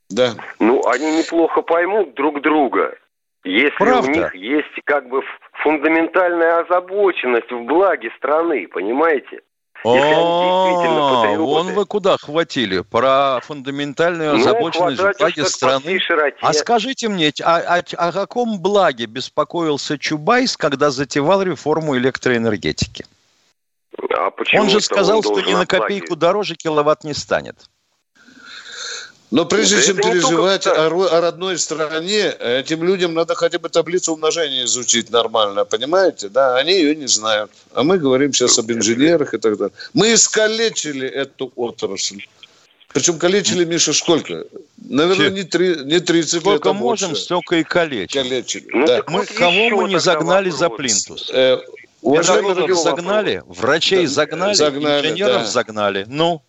[0.10, 0.34] Да.
[0.60, 2.98] Ну, они неплохо поймут друг друга.
[3.44, 4.10] Если Правда.
[4.10, 5.22] у них есть как бы
[5.64, 9.42] фундаментальная озабоченность в благе страны, понимаете?
[9.84, 12.82] О, вон вы куда хватили?
[12.82, 16.00] Про фундаментальную ну, озабоченность в благе страны.
[16.42, 23.06] А скажите мне, а, а, о каком благе беспокоился Чубайс, когда затевал реформу электроэнергетики?
[24.16, 27.58] А он же сказал, он что ни на копейку дороже киловатт не станет.
[29.34, 34.66] Но прежде чем переживать о, о родной стране, этим людям надо хотя бы таблицу умножения
[34.66, 36.30] изучить нормально, понимаете?
[36.30, 37.50] Да, они ее не знают.
[37.74, 39.74] А мы говорим сейчас об инженерах и так далее.
[39.96, 42.28] Мы искалечили эту отрасль.
[42.94, 44.46] Причем калечили, Миша, сколько?
[44.78, 47.24] Наверное, не, три, не 30 сколько лет, Сколько можем, больше.
[47.24, 48.22] столько и калечим.
[48.22, 49.02] Калечили, ну, да.
[49.08, 50.60] Мы, кого мы не загнали вопрос.
[50.60, 51.32] за плинтус?
[51.34, 51.58] Э,
[52.04, 55.46] уважаемые, загнали, врачей да, загнали, загнали, инженеров да.
[55.46, 56.06] загнали.
[56.08, 56.44] Ну,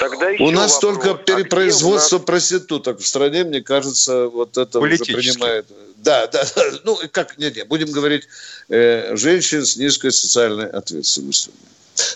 [0.00, 0.80] Тогда У нас вопрос.
[0.80, 2.24] только а перепроизводство нас...
[2.24, 5.66] проституток в стране, мне кажется, вот это уже принимает.
[5.98, 6.62] Да, да, да.
[6.84, 8.26] Ну, как, нет, нет, будем говорить,
[8.70, 11.52] э, женщин с низкой социальной ответственностью.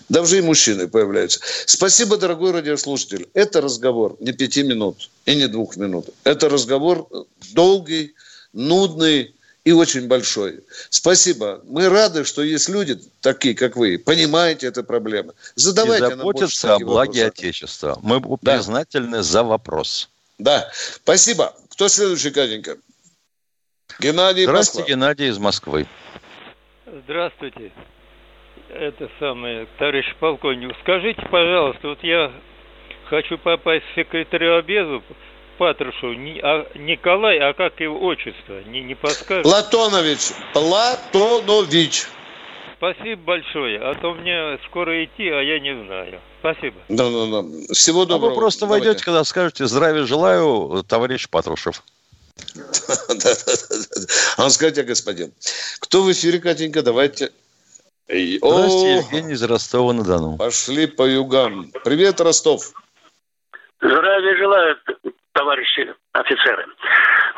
[0.09, 1.41] Да уже и мужчины появляются.
[1.67, 3.29] Спасибо, дорогой радиослушатель.
[3.35, 6.07] Это разговор не пяти минут и не двух минут.
[6.25, 7.07] Это разговор
[7.53, 8.15] долгий,
[8.55, 10.61] нудный, и очень большой.
[10.91, 11.61] Спасибо.
[11.65, 15.33] Мы рады, что есть люди такие, как вы, понимаете эту проблему.
[15.55, 17.47] Задавайте и заботятся о благе вопросы.
[17.47, 17.99] Отечества.
[18.03, 18.57] Мы да.
[18.57, 20.11] признательны за вопрос.
[20.39, 20.71] Да.
[20.73, 21.55] Спасибо.
[21.71, 22.77] Кто следующий, Катенька?
[24.01, 25.07] Геннадий Здравствуйте, Москва.
[25.07, 25.87] Геннадий из Москвы.
[27.05, 27.73] Здравствуйте.
[28.69, 30.75] Это самое, товарищ полковник.
[30.83, 32.33] Скажите, пожалуйста, вот я
[33.09, 35.03] хочу попасть в секретарю обезу
[35.59, 38.63] Патрушу, не, а, Николай, а как его отчество?
[38.67, 39.45] Не, не подскажешь?
[39.45, 40.33] Платонович.
[40.53, 42.07] Платонович.
[42.77, 43.79] Спасибо большое.
[43.81, 46.21] А то мне скоро идти, а я не знаю.
[46.41, 46.77] Спасибо.
[46.89, 47.75] Да, да, да.
[47.75, 48.33] Всего доброго.
[48.33, 48.87] А вы просто Давайте.
[48.87, 51.83] войдете, когда скажете «Здравия желаю, товарищ Патрушев».
[54.37, 55.33] А он скажите, господин.
[55.81, 56.83] Кто в эфире, Катенька?
[56.83, 57.31] Давайте.
[58.07, 60.37] Здравствуйте, Евгений из Ростова-на-Дону.
[60.37, 61.71] Пошли по югам.
[61.85, 62.73] Привет, Ростов.
[63.81, 64.77] Здравия желаю,
[65.35, 66.67] товарищи офицеры.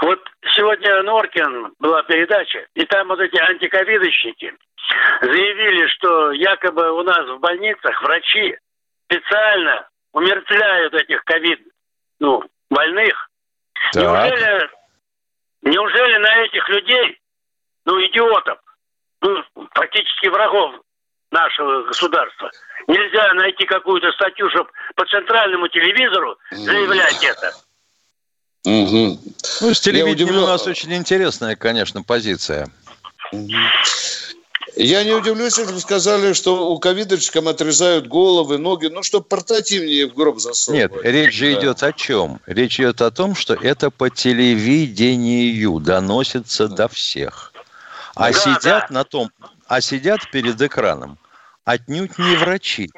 [0.02, 0.20] Вот
[0.54, 4.54] сегодня Норкин была передача, и там вот эти антиковидочники
[5.22, 8.56] заявили, что якобы у нас в больницах врачи
[9.06, 11.60] специально умертвляют этих ковид
[12.20, 13.28] ну, больных.
[13.92, 14.02] Так.
[14.02, 14.70] Неужели,
[15.62, 17.18] неужели на этих людей,
[17.84, 18.58] ну, идиотов,
[19.22, 19.42] ну,
[19.74, 20.74] практически врагов
[21.30, 22.50] нашего государства,
[22.86, 27.52] нельзя найти какую-то статью, чтобы по центральному телевизору заявлять это?
[28.66, 29.18] Угу.
[29.60, 32.68] Ну, с телевидением у нас очень интересная, конечно, позиция.
[34.76, 40.06] Я не удивлюсь, если бы сказали, что у ковидочкам отрезают головы, ноги, ну, чтобы портативнее
[40.06, 40.92] в гроб засовывать.
[40.92, 41.60] Нет, речь же да.
[41.60, 42.40] идет о чем?
[42.44, 47.54] Речь идет о том, что это по телевидению доносится до всех.
[48.14, 48.86] А да, сидят да.
[48.90, 49.30] на том,
[49.66, 51.18] а сидят перед экраном
[51.66, 52.90] отнюдь не врачи,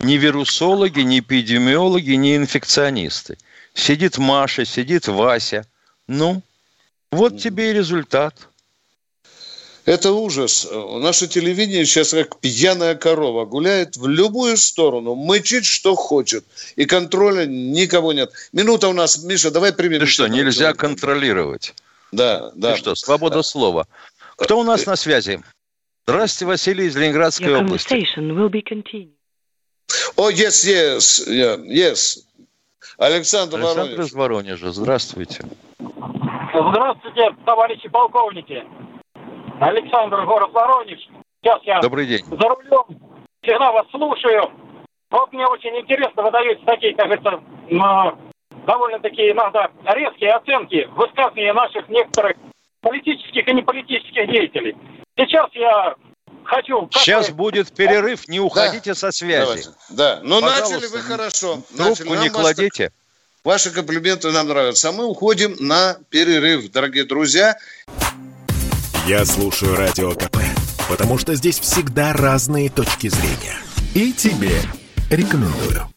[0.00, 3.38] не вирусологи, не эпидемиологи, не инфекционисты.
[3.74, 5.66] Сидит Маша, сидит Вася.
[6.06, 6.42] Ну,
[7.10, 8.48] вот тебе и результат.
[9.84, 10.66] Это ужас.
[10.72, 13.44] Наше телевидение сейчас как пьяная корова.
[13.44, 16.44] Гуляет в любую сторону, мычит, что хочет.
[16.76, 18.32] И контроля никого нет.
[18.52, 19.22] Минута у нас.
[19.22, 20.00] Миша, давай примем.
[20.00, 20.78] Ты что, нельзя человека.
[20.78, 21.74] контролировать?
[22.12, 22.72] Да, да.
[22.72, 23.42] Ты что, свобода да.
[23.42, 23.86] слова.
[24.36, 25.42] Кто у нас на связи?
[26.06, 27.88] Здравствуйте, Василий из Ленинградской Your области.
[30.16, 32.18] О, oh, yes, yes, yeah, yes.
[32.98, 33.98] Александр, Александр Воронеж.
[33.98, 34.72] из Воронежа.
[34.72, 35.44] Здравствуйте.
[36.52, 38.64] Здравствуйте, товарищи полковники.
[39.60, 41.00] Александр, город Воронеж.
[41.42, 42.24] Сейчас я Добрый день.
[42.24, 42.98] за рулем.
[43.42, 44.50] Всегда вас слушаю.
[45.10, 47.40] Вот мне очень интересно, вы даете такие, как это,
[48.66, 52.36] довольно такие иногда резкие оценки высказывания наших некоторых
[52.80, 54.76] политических и неполитических деятелей.
[55.16, 55.94] Сейчас я
[56.44, 56.88] хочу...
[56.92, 57.34] Сейчас вы...
[57.34, 58.94] будет перерыв, не уходите да.
[58.94, 59.40] со связи.
[59.40, 59.70] Давайте.
[59.90, 61.62] Да, но ну, Пожалуйста, начали вы хорошо.
[61.76, 62.22] Трубку начали.
[62.22, 62.92] не кладите.
[63.44, 64.88] Ваши комплименты нам нравятся.
[64.88, 67.56] А мы уходим на перерыв, дорогие друзья.
[69.06, 70.38] Я слушаю Радио КП,
[70.88, 73.58] потому что здесь всегда разные точки зрения.
[73.94, 74.62] И тебе
[75.10, 75.93] рекомендую.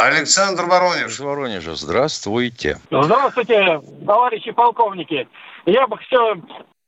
[0.00, 1.20] Александр Воронеж.
[1.20, 2.78] Воронежа, здравствуйте.
[2.90, 5.28] Здравствуйте, товарищи полковники.
[5.66, 6.36] Я бы все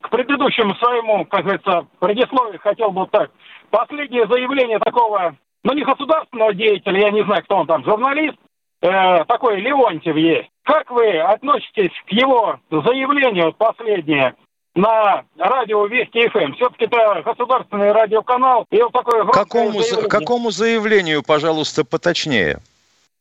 [0.01, 3.31] к предыдущему своему, как говорится, предисловию хотел бы так.
[3.71, 8.37] Последнее заявление такого, ну не государственного деятеля, я не знаю, кто он там, журналист,
[8.81, 10.49] э, такой Леонтьев есть.
[10.65, 14.35] Как вы относитесь к его заявлению последнее
[14.75, 16.55] на радио Вести ФМ.
[16.55, 18.65] Все-таки это государственный радиоканал.
[18.71, 20.09] И вот такое какому, заявление.
[20.09, 22.59] какому заявлению, пожалуйста, поточнее?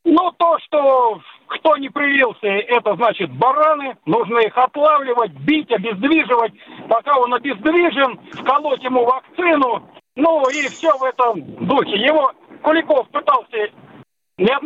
[0.04, 3.96] Ну, то, что Кто не привился, это значит бараны.
[4.06, 6.52] Нужно их отлавливать, бить, обездвиживать.
[6.88, 9.88] Пока он обездвижен, вколоть ему вакцину.
[10.16, 11.96] Ну и все в этом духе.
[11.96, 13.70] Его Куликов пытался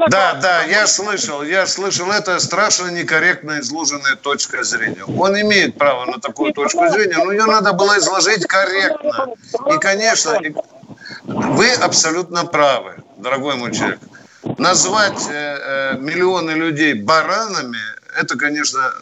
[0.09, 5.05] да, да, я слышал, я слышал, это страшно некорректно изложенная точка зрения.
[5.05, 9.35] Он имеет право на такую точку зрения, но ее надо было изложить корректно.
[9.75, 10.41] И, конечно,
[11.25, 13.99] вы абсолютно правы, дорогой мой человек.
[14.59, 17.79] Назвать э, э, миллионы людей баранами,
[18.19, 18.93] это, конечно,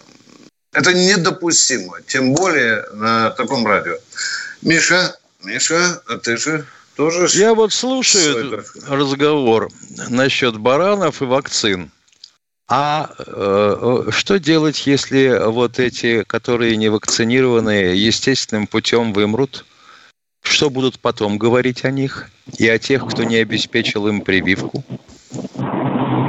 [0.73, 3.97] это недопустимо, тем более на таком радио.
[4.63, 9.71] Миша, Миша, а ты же тоже Я вот слушаю разговор
[10.09, 11.91] насчет баранов и вакцин.
[12.67, 19.67] А э, что делать, если вот эти, которые не вакцинированные, естественным путем вымрут?
[20.43, 24.85] Что будут потом говорить о них и о тех, кто не обеспечил им прививку?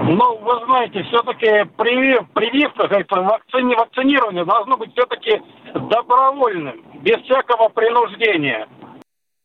[0.08, 5.42] Ну, вы знаете, все-таки привив, прививка, как вакцини, вакцинирование должно быть все-таки
[5.74, 8.68] добровольным, без всякого принуждения.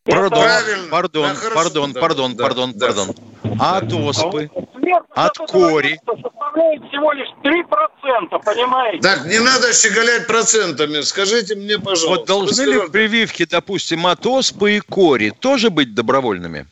[0.05, 0.43] Пардон,
[0.91, 2.87] пардон, да, пардон, да, пардон, да, пардон, да.
[2.87, 3.15] пардон.
[3.59, 4.51] А от оспы,
[5.15, 6.01] от кори.
[6.07, 9.01] Составляет всего лишь 3%, понимаете?
[9.01, 11.01] Так, не надо щеголять процентами.
[11.03, 12.09] Скажите мне, пожалуйста.
[12.09, 16.67] Вот должны ли прививки, допустим, от оспы и кори тоже быть добровольными?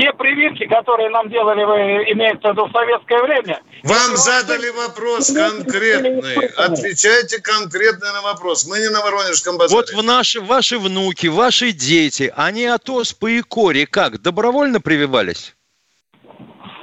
[0.00, 1.60] Те прививки, которые нам делали,
[2.12, 3.60] имеется в виду в советское время.
[3.84, 6.46] Вам задали вопрос конкретный.
[6.56, 8.66] Отвечайте конкретно на вопрос.
[8.66, 9.76] Мы не на Воронежском базаре.
[9.76, 15.54] Вот в наши, ваши внуки, ваши дети, они от оспы и кори как, добровольно прививались?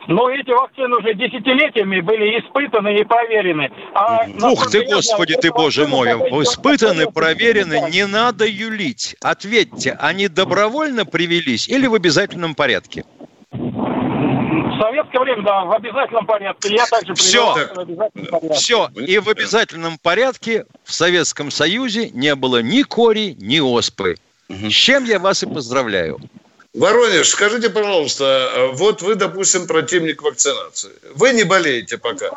[0.08, 3.70] Но эти вакцины уже десятилетиями были испытаны и проверены.
[3.94, 6.08] А Ух ты, господи ты, боже мой.
[6.44, 9.16] Испытаны, проверены, не надо юлить.
[9.22, 13.04] Ответьте, они добровольно привелись или в обязательном порядке?
[13.52, 16.76] В советское время, да, в обязательном порядке.
[16.76, 17.68] Я также Все,
[18.54, 18.90] все.
[18.96, 24.16] И в обязательном порядке в Советском Союзе не было ни кори, ни оспы.
[24.48, 26.20] С чем я вас и поздравляю.
[26.78, 30.92] Воронеж, скажите, пожалуйста, вот вы, допустим, противник вакцинации.
[31.16, 32.30] Вы не болеете пока.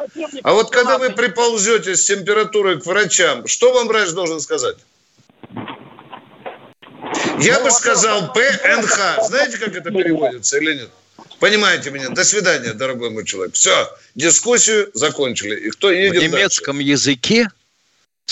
[0.42, 4.76] А вот когда вы приползете с температурой к врачам, что вам врач должен сказать?
[7.38, 9.26] Я ну, бы сказал ПНХ.
[9.26, 10.90] Знаете, как это переводится или нет?
[11.38, 12.08] Понимаете меня?
[12.08, 13.54] До свидания, дорогой мой человек.
[13.54, 15.56] Все, дискуссию закончили.
[15.56, 16.90] И кто едет В немецком дальше?
[16.90, 17.48] языке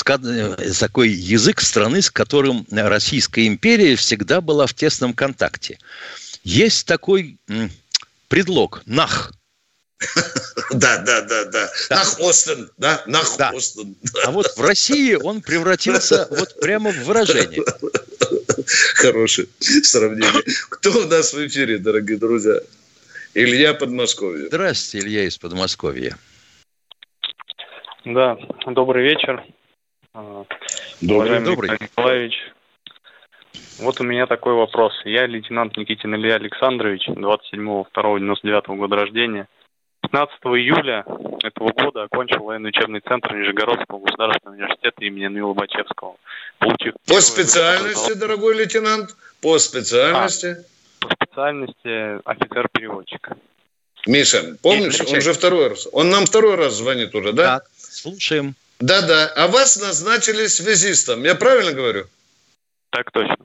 [0.02, 5.78] такой язык страны, с которым Российская империя всегда была в тесном контакте.
[6.44, 7.38] Есть такой
[8.28, 9.32] предлог «нах».
[10.70, 11.70] Да, да, да, да.
[11.88, 13.40] Нах Остен, да, Нах.
[13.40, 13.96] Остен.
[14.26, 17.64] А вот в России он превратился вот прямо в выражение.
[18.96, 20.42] Хорошее сравнение.
[20.68, 22.61] Кто у нас в эфире, дорогие друзья?
[23.34, 24.48] Илья Подмосковье.
[24.48, 26.18] Здравствуйте, Илья из Подмосковья.
[28.04, 29.44] Да, добрый вечер.
[31.00, 31.70] Добрый, добрый.
[31.81, 32.35] Николаевич.
[33.78, 34.92] Вот у меня такой вопрос.
[35.04, 39.48] Я лейтенант Никитин Илья Александрович, 27.02.99 года рождения.
[40.02, 41.04] 15 июля
[41.42, 46.16] этого года окончил военный учебный центр Нижегородского государственного университета имени Нила Бачевского.
[46.59, 49.16] Получив По специальности, дорогой лейтенант?
[49.40, 50.57] По специальности?
[51.00, 53.31] А по специальности офицер-переводчик.
[54.07, 55.88] Миша, помнишь, он же второй раз.
[55.92, 57.59] Он нам второй раз звонит уже, да?
[57.59, 58.54] Да, слушаем.
[58.80, 59.26] Да-да.
[59.36, 61.24] А вас назначили связистом.
[61.24, 62.06] Я правильно говорю?
[62.90, 63.36] Так точно.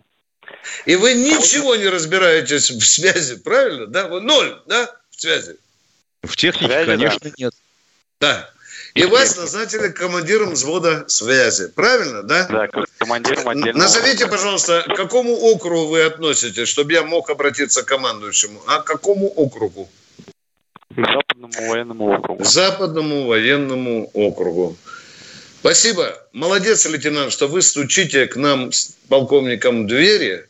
[0.85, 3.87] И вы ничего не разбираетесь в связи, правильно?
[3.87, 4.07] Да?
[4.07, 5.57] Вы ноль, да, в связи?
[6.21, 7.31] В технике, связи, конечно, да.
[7.37, 7.53] нет.
[8.19, 8.49] Да.
[8.93, 11.67] И вас назначили командиром взвода связи.
[11.69, 12.47] Правильно, да?
[12.47, 12.67] Да,
[12.99, 13.77] командиром отдельного.
[13.77, 18.61] Назовите, пожалуйста, к какому округу вы относитесь, чтобы я мог обратиться к командующему?
[18.67, 19.89] А к какому округу?
[20.95, 22.43] К Западному военному округу.
[22.43, 24.77] Западному военному округу.
[25.63, 26.21] Спасибо.
[26.33, 30.45] Молодец, лейтенант, что вы стучите к нам с полковником двери.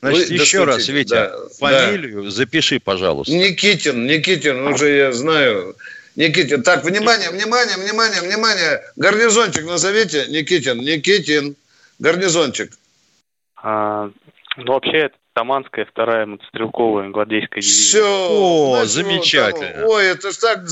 [0.00, 2.30] Значит, вы еще раз, Витя, да, фамилию да.
[2.30, 3.32] запиши, пожалуйста.
[3.32, 5.76] Никитин, Никитин, уже я знаю.
[6.16, 6.64] Никитин.
[6.64, 8.82] Так, внимание, внимание, внимание, внимание.
[8.96, 10.26] Гарнизончик назовите.
[10.30, 11.54] Никитин, Никитин.
[12.00, 12.72] Гарнизончик.
[13.54, 14.10] А,
[14.56, 18.00] ну, вообще, это Таманская вторая мотострелковая гвардейская дивизия.
[18.00, 18.28] Все.
[18.30, 19.86] О, ну, замечательно.
[19.86, 20.64] Ой, это ж так...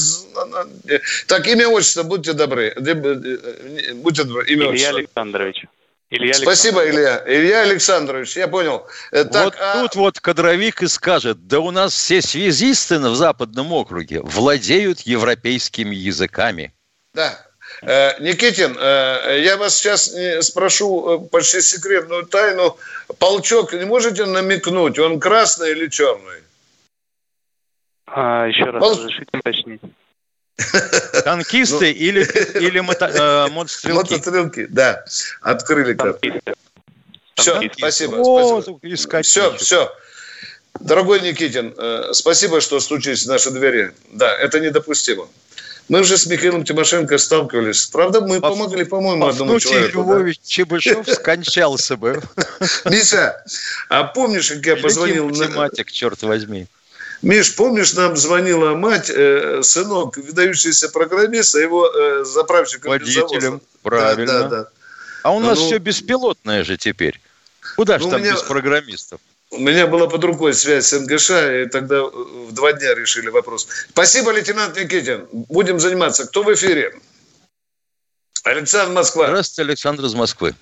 [1.27, 2.75] Так, имя, отчество, будьте добры.
[3.97, 4.97] Будьте добры, имя, Илья отчество.
[4.97, 5.67] Александрович.
[6.09, 7.23] Илья Спасибо, Илья.
[7.27, 8.87] Илья Александрович, я понял.
[9.13, 9.83] Э, так, вот а...
[9.83, 15.95] тут вот кадровик и скажет, да у нас все связисты в Западном округе владеют европейскими
[15.95, 16.73] языками.
[17.13, 17.39] Да.
[17.83, 20.15] Э, Никитин, э, я вас сейчас
[20.47, 22.77] спрошу почти секретную тайну.
[23.19, 26.43] Полчок, не можете намекнуть, он красный или черный?
[28.07, 28.93] А, еще раз Пол...
[28.93, 29.81] разрешите уточнить.
[31.25, 32.23] Танкисты или,
[32.61, 34.13] или мото, э, мотострелки?
[34.13, 35.05] Мотострелки, да.
[35.41, 36.29] Открыли карту.
[37.35, 38.17] Все, спасибо.
[38.19, 39.23] О, спасибо.
[39.23, 39.93] Все, все.
[40.81, 43.93] Дорогой Никитин, э, спасибо, что стучись в наши двери.
[44.13, 45.29] Да, это недопустимо.
[45.89, 47.87] Мы уже с Михаилом Тимошенко сталкивались.
[47.87, 50.01] Правда, мы По, помогли, по-моему, одному человеку.
[50.01, 50.43] Львович да?
[50.47, 52.23] Чебышев скончался бы.
[52.87, 53.45] Миша,
[53.91, 55.29] а помнишь, как я позвонил...
[55.29, 56.67] математик, черт возьми.
[57.21, 64.27] Миш, помнишь, нам звонила мать, э, сынок, выдающийся программист, а его э, заправщиком Водителем, правильно.
[64.27, 64.69] Да, да, да.
[65.23, 67.21] А у нас ну, все беспилотное же теперь.
[67.77, 68.33] Куда ну, же там меня...
[68.33, 69.21] без программистов?
[69.55, 73.69] У меня была под рукой связь с НГШ, и тогда в два дня решили вопрос.
[73.91, 75.29] Спасибо, лейтенант Никитин.
[75.33, 76.27] Будем заниматься.
[76.27, 76.99] Кто в эфире?
[78.43, 79.27] Александр Москва.
[79.27, 80.55] Здравствуйте, Александр из Москвы.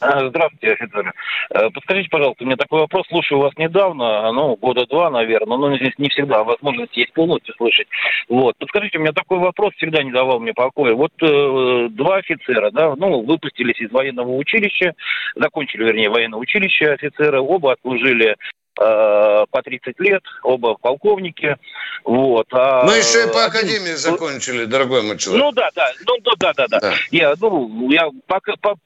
[0.00, 1.12] А, здравствуйте, офицер.
[1.50, 3.06] Э, подскажите, пожалуйста, у меня такой вопрос.
[3.08, 7.88] Слушаю вас недавно, ну, года два, наверное, но здесь не всегда возможность есть полностью слышать.
[8.28, 8.56] Вот.
[8.58, 10.94] Подскажите, у меня такой вопрос всегда не давал мне покоя.
[10.94, 14.94] Вот э, два офицера, да, ну, выпустились из военного училища,
[15.34, 18.36] закончили, вернее, военное училище офицеры, оба отслужили
[18.78, 21.56] по 30 лет, оба полковники.
[22.04, 22.46] Вот.
[22.52, 25.44] А, Мы еще и по академии закончили, дорогой мой человек.
[25.44, 26.78] Ну да, да, ну да, да, да.
[26.80, 26.94] да.
[27.10, 28.08] Я, ну, я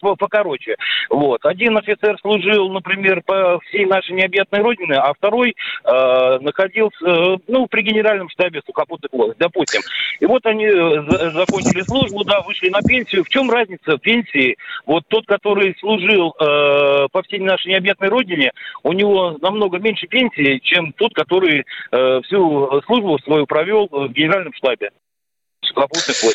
[0.01, 0.77] покороче.
[1.11, 1.45] Вот.
[1.45, 7.67] Один офицер служил, например, по всей нашей необъятной родине, а второй э, находился, э, ну,
[7.67, 9.83] при генеральном штабе сухопутных войск, допустим.
[10.21, 13.25] И вот они э, закончили службу, да, вышли на пенсию.
[13.25, 14.57] В чем разница пенсии?
[14.87, 18.53] Вот тот, который служил э, по всей нашей необъятной родине,
[18.83, 24.53] у него намного меньше пенсии, чем тот, который э, всю службу свою провел в генеральном
[24.55, 24.91] штабе.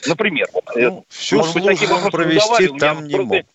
[0.08, 0.48] Например.
[0.76, 3.46] Ну, всю Может службу быть, он провести там не мог.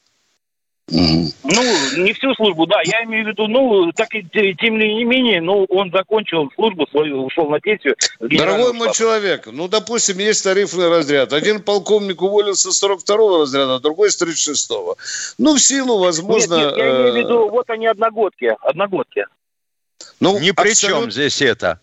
[0.89, 1.63] Ну,
[1.97, 4.23] не всю службу, да, я имею в виду, ну, так и
[4.55, 7.97] тем не менее, ну, он закончил службу свою, ушел на пенсию.
[8.21, 11.33] Дорогой мой человек, ну, допустим, есть тарифный разряд.
[11.33, 14.97] Один полковник уволился с 42-го разряда, другой с 36-го.
[15.39, 16.57] Ну, в силу, возможно...
[16.57, 19.25] Нет, нет, я имею в виду, вот они одногодки, одногодки.
[20.23, 21.01] Ну, Ни при абсолют...
[21.01, 21.81] чем здесь это.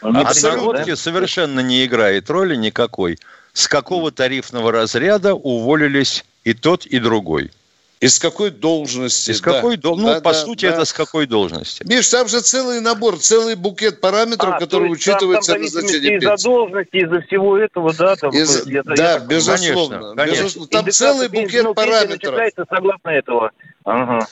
[0.00, 0.96] Абсолютно да?
[0.96, 3.18] совершенно не играет роли никакой.
[3.52, 7.50] С какого тарифного разряда уволились и тот, и другой.
[7.98, 9.32] Из какой должности?
[9.32, 9.54] Из да.
[9.54, 10.08] какой должности?
[10.08, 10.74] Ну, да, по да, сути, да.
[10.74, 11.82] это с какой должности.
[11.88, 16.36] Миш, там же целый набор, целый букет параметров, а, который учитывается там, там назначение Из-за
[16.44, 18.14] должности, из-за всего этого, да?
[18.14, 20.14] Там, из, это, да, я безусловно.
[20.14, 20.68] Конечно, безусловно.
[20.70, 22.38] Там целый букет ну, параметров.
[22.68, 23.50] согласно этого.
[23.84, 24.28] Ага.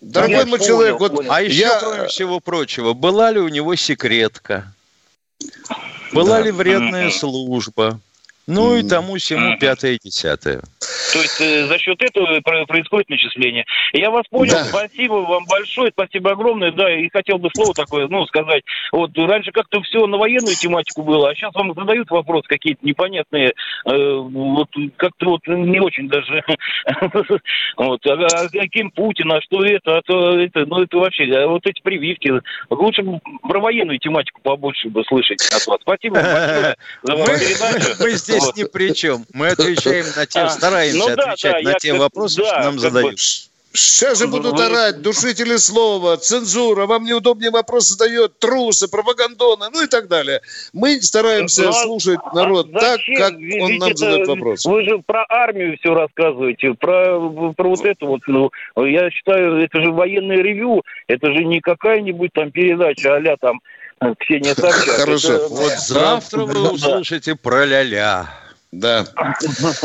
[0.00, 1.30] Дорогой мой человек, вот понял.
[1.32, 1.78] А еще, я...
[1.78, 4.72] кроме всего прочего, была ли у него секретка?
[6.12, 6.42] Была да.
[6.44, 8.00] ли вредная служба?
[8.50, 10.60] Ну и тому всему пятое десятое.
[11.12, 13.64] То есть э, за счет этого происходит начисление.
[13.92, 14.64] Я вас понял, да.
[14.64, 18.62] спасибо вам большое, спасибо огромное, да, и хотел бы слово такое, ну, сказать.
[18.92, 23.52] Вот раньше как-то все на военную тематику было, а сейчас вам задают вопрос какие-то непонятные,
[23.86, 26.44] э, вот как-то вот не очень даже,
[27.76, 31.46] вот, а, а каким Путин, а что это, а то это, ну это вообще, а
[31.46, 32.32] вот эти прививки,
[32.70, 35.78] лучше бы про военную тематику побольше бы слышать от вас.
[35.82, 37.96] Спасибо вам большое за вашу передачу.
[38.00, 39.24] Мы здесь ни при чем.
[39.32, 42.60] Мы отвечаем на те, а, стараемся ну, да, отвечать да, на те вопросы, да, что
[42.60, 43.18] нам задают.
[43.72, 49.86] Сейчас же будут орать, душители слова, цензура, вам неудобнее вопрос задает, трусы, пропагандоны, ну и
[49.86, 50.40] так далее.
[50.72, 54.66] Мы стараемся ну, а слушать народ а так, как он нам задает вопрос.
[54.66, 58.22] Вы же про армию все рассказываете, про, про вот это вот.
[58.26, 63.60] Ну, я считаю, это же военное ревю, это же не какая-нибудь там передача а там
[64.18, 64.96] Ксения Собчак.
[64.96, 65.32] Хорошо.
[65.34, 65.48] Это...
[65.48, 68.30] Вот завтра вы услышите про ля-ля.
[68.72, 69.04] Да.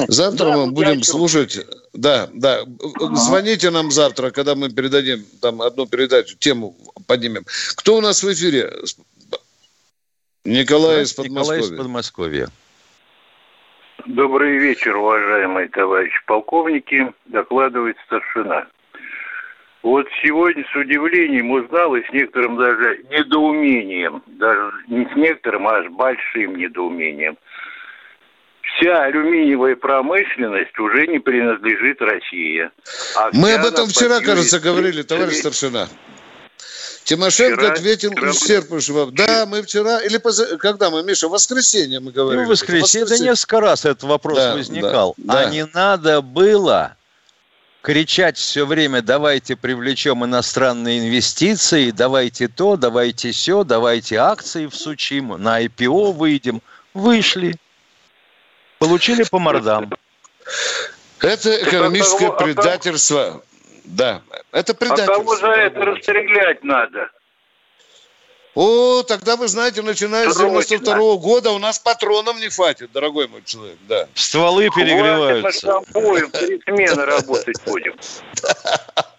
[0.08, 1.60] Завтра мы будем слушать.
[1.94, 2.62] Да, да.
[3.14, 6.76] Звоните нам завтра, когда мы передадим там одну передачу, тему
[7.08, 7.46] поднимем.
[7.76, 8.72] Кто у нас в эфире?
[10.46, 11.58] Николай из Подмосковья.
[11.58, 12.48] Николай из Подмосковья.
[14.06, 17.12] Добрый вечер, уважаемые товарищи полковники.
[17.26, 18.68] Докладывает старшина.
[19.86, 25.84] Вот сегодня с удивлением узнал и с некоторым даже недоумением, даже не с некоторым, а
[25.84, 27.38] с большим недоумением–
[28.78, 32.68] вся алюминиевая промышленность уже не принадлежит России.
[33.16, 35.88] А Мы об этом вчера, кажется, говорили, товарищ старшина.
[37.04, 38.32] Тимошенко вчера, ответил вчера...
[38.32, 39.12] исчерпывающе.
[39.12, 40.42] Да, мы вчера, или поз...
[40.58, 42.42] когда мы, Миша, в воскресенье мы говорили.
[42.42, 43.20] Ну, в воскресенье, воскресенье.
[43.20, 45.14] да несколько раз этот вопрос да, возникал.
[45.18, 45.50] Да, а да.
[45.52, 46.98] не надо было
[47.86, 55.64] кричать все время, давайте привлечем иностранные инвестиции, давайте то, давайте все, давайте акции всучим, на
[55.64, 56.62] IPO выйдем.
[56.96, 57.56] Вышли.
[58.80, 59.94] Получили по мордам.
[61.20, 63.44] Это экономическое предательство.
[63.84, 65.14] Да, это предательство.
[65.14, 67.12] А кого за это расстрелять надо?
[68.56, 73.28] О, тогда вы знаете, начиная с 92 -го года у нас патронов не хватит, дорогой
[73.28, 74.08] мой человек, да.
[74.14, 75.82] Стволы перегреваются.
[75.92, 77.96] Хватит, три смены работать будем.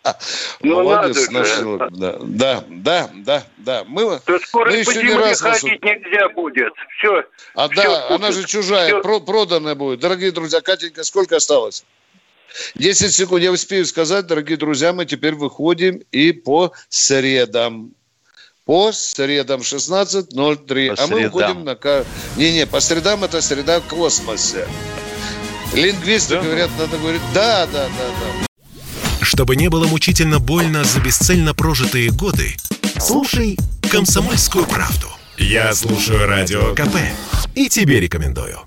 [0.60, 1.78] Ну, Молодец, надо же.
[1.90, 3.84] Да, да, да, да, да.
[3.88, 6.72] Мы, То скоро мы еще не раз ходить нельзя будет.
[6.96, 7.24] Все.
[7.54, 9.02] А все да, она же чужая, все.
[9.02, 9.98] Про, проданная будет.
[9.98, 11.84] Дорогие друзья, Катенька, сколько осталось?
[12.76, 13.42] 10 секунд.
[13.42, 17.90] Я успею сказать, дорогие друзья, мы теперь выходим и по средам.
[18.66, 20.94] По средам 16.03.
[20.98, 21.78] а мы уходим на...
[22.36, 24.66] Не-не, по средам это среда в космосе.
[25.72, 26.42] Лингвисты да?
[26.42, 29.24] говорят, надо говорить, да, да, да, да.
[29.24, 32.56] Чтобы не было мучительно больно за бесцельно прожитые годы,
[32.98, 33.56] слушай
[33.88, 35.06] «Комсомольскую правду».
[35.38, 36.96] Я слушаю Радио КП
[37.54, 38.58] и тебе рекомендую.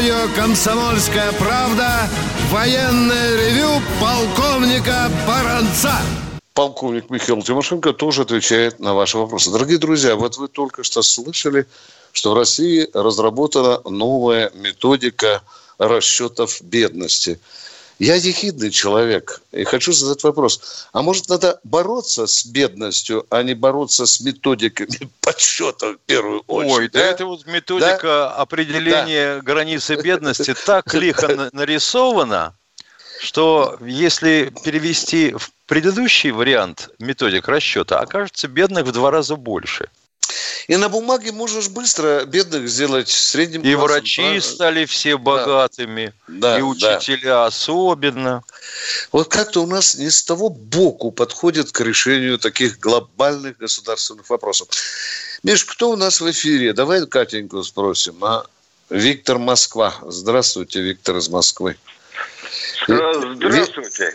[0.00, 2.08] Радио «Комсомольская правда»
[2.50, 3.68] военное ревю
[4.00, 5.92] полковника Баранца
[6.54, 9.50] полковник Михаил Тимошенко тоже отвечает на ваши вопросы.
[9.50, 11.66] Дорогие друзья, вот вы только что слышали,
[12.12, 15.42] что в России разработана новая методика
[15.76, 17.38] расчетов бедности.
[18.00, 20.88] Я ехидный человек и хочу задать вопрос.
[20.94, 26.72] А может, надо бороться с бедностью, а не бороться с методиками подсчета в первую очередь?
[26.72, 28.34] Ой, да, да это вот методика да?
[28.36, 29.40] определения да.
[29.42, 32.56] границы бедности так лихо нарисована,
[33.20, 39.90] что если перевести в предыдущий вариант методик расчета, окажется бедных в два раза больше.
[40.68, 44.40] И на бумаге можешь быстро бедных сделать средним И классом, врачи правильно?
[44.40, 46.58] стали все богатыми, да.
[46.58, 47.46] и учителя да.
[47.46, 48.42] особенно.
[49.12, 54.68] Вот как-то у нас не с того боку подходит к решению таких глобальных государственных вопросов.
[55.42, 56.72] Миш, кто у нас в эфире?
[56.72, 58.22] Давай Катеньку спросим.
[58.24, 58.44] А?
[58.90, 59.94] Виктор Москва.
[60.02, 61.76] Здравствуйте, Виктор из Москвы.
[62.86, 64.14] Здравствуйте.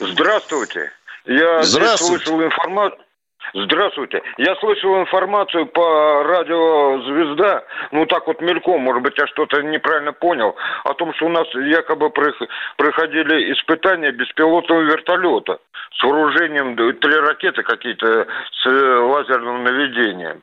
[0.00, 0.92] Здравствуйте.
[1.24, 2.24] Я Здравствуйте.
[2.24, 3.05] слышал информацию.
[3.54, 4.22] Здравствуйте.
[4.38, 10.12] Я слышал информацию по радио «Звезда», ну так вот мельком, может быть, я что-то неправильно
[10.12, 15.58] понял, о том, что у нас якобы проходили испытания беспилотного вертолета
[15.92, 20.42] с вооружением, три ракеты какие-то с лазерным наведением.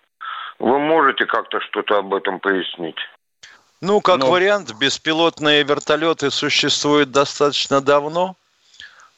[0.59, 2.97] Вы можете как-то что-то об этом пояснить?
[3.81, 4.31] Ну, как Но...
[4.31, 8.35] вариант, беспилотные вертолеты существуют достаточно давно.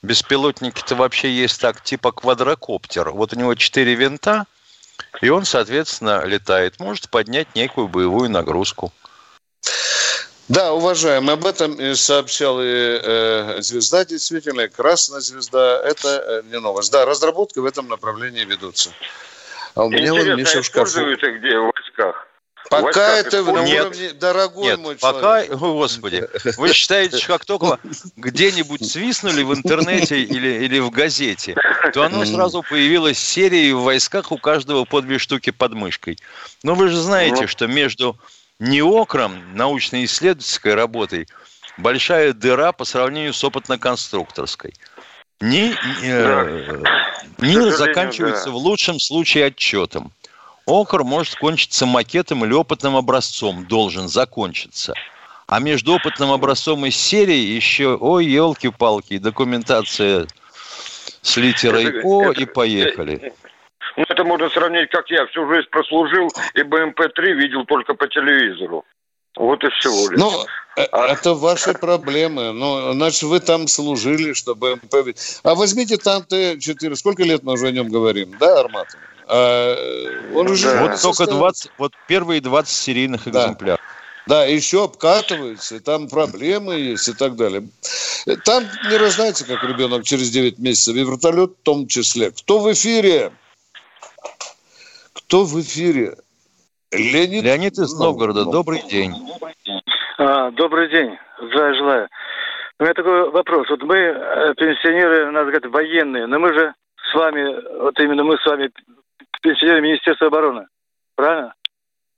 [0.05, 3.09] Беспилотники-то вообще есть так, типа квадрокоптер.
[3.09, 4.45] Вот у него четыре винта,
[5.21, 6.79] и он, соответственно, летает.
[6.79, 8.93] Может поднять некую боевую нагрузку.
[10.47, 15.81] Да, уважаемый, об этом сообщал и э, звезда, действительно, и красная звезда.
[15.83, 16.91] Это э, не новость.
[16.91, 18.91] Да, разработки в этом направлении ведутся.
[19.73, 20.99] А у меня Интересно, вон Миша в шкафу.
[20.99, 22.27] где в войсках?
[22.69, 25.59] Пока это на нет, уровне, дорогой нет, мой пока, человек.
[25.59, 27.79] господи, вы считаете, что как только
[28.15, 31.55] где-нибудь свистнули в интернете или, или в газете,
[31.93, 36.17] то оно сразу появилось серией в войсках у каждого по две штуки под мышкой.
[36.63, 37.47] Но вы же знаете, ну.
[37.47, 38.17] что между
[38.59, 41.27] неокром, научно-исследовательской работой,
[41.77, 44.73] большая дыра по сравнению с опытно-конструкторской.
[45.41, 46.83] Ни, э,
[47.39, 48.51] мир заканчивается да.
[48.51, 50.13] в лучшем случае отчетом.
[50.65, 54.93] Окр может кончиться макетом или опытным образцом, должен закончиться.
[55.47, 60.27] А между опытным образцом и серией еще, ой, елки-палки, документация
[61.21, 63.33] с литерой О и поехали.
[63.97, 68.83] Ну, это можно сравнить, как я всю жизнь прослужил и БМП-3 видел только по телевизору.
[69.37, 70.19] Вот и всего лишь.
[70.19, 70.31] Ну,
[70.91, 71.07] а...
[71.07, 72.51] это ваши проблемы.
[72.51, 75.15] Ну, значит, вы там служили, чтобы БМП...
[75.43, 76.95] А возьмите там Т-4.
[76.95, 78.35] Сколько лет мы уже о нем говорим?
[78.39, 78.99] Да, Арматов?
[79.27, 79.75] А,
[80.35, 80.81] он уже да.
[80.81, 83.79] Вот только 20, вот первые 20 серийных экземпляров.
[84.27, 87.67] Да, еще обкатывается, там проблемы есть и так далее.
[88.43, 92.31] Там не разнается, как ребенок через 9 месяцев, и вертолет в том числе.
[92.31, 93.31] Кто в эфире?
[95.13, 96.15] Кто в эфире?
[96.91, 99.13] Леонид, Леонид из Новгорода, добрый день.
[100.17, 102.09] А, добрый день, здравия желаю.
[102.79, 103.69] У меня такой вопрос.
[103.69, 106.73] Вот мы, э, пенсионеры, надо сказать, военные, но мы же
[107.11, 108.71] с вами, вот именно мы с вами
[109.45, 110.65] пенсионеры Министерства обороны.
[111.15, 111.53] Правильно?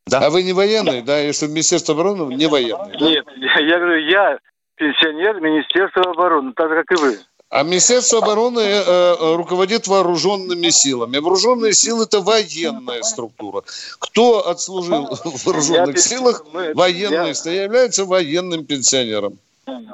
[0.07, 0.19] Да.
[0.19, 1.19] А вы не военный, да?
[1.19, 2.97] Если Министерство обороны, не военный.
[2.99, 4.39] Нет, я, говорю, я
[4.75, 7.19] пенсионер Министерства обороны, так же, как и вы.
[7.49, 11.17] А Министерство обороны э, э, руководит вооруженными силами.
[11.17, 13.63] Вооруженные силы– это военная структура.
[13.99, 17.63] Кто отслужил в вооруженных я, силах, мы, военные, я...
[17.63, 19.39] является военным пенсионером.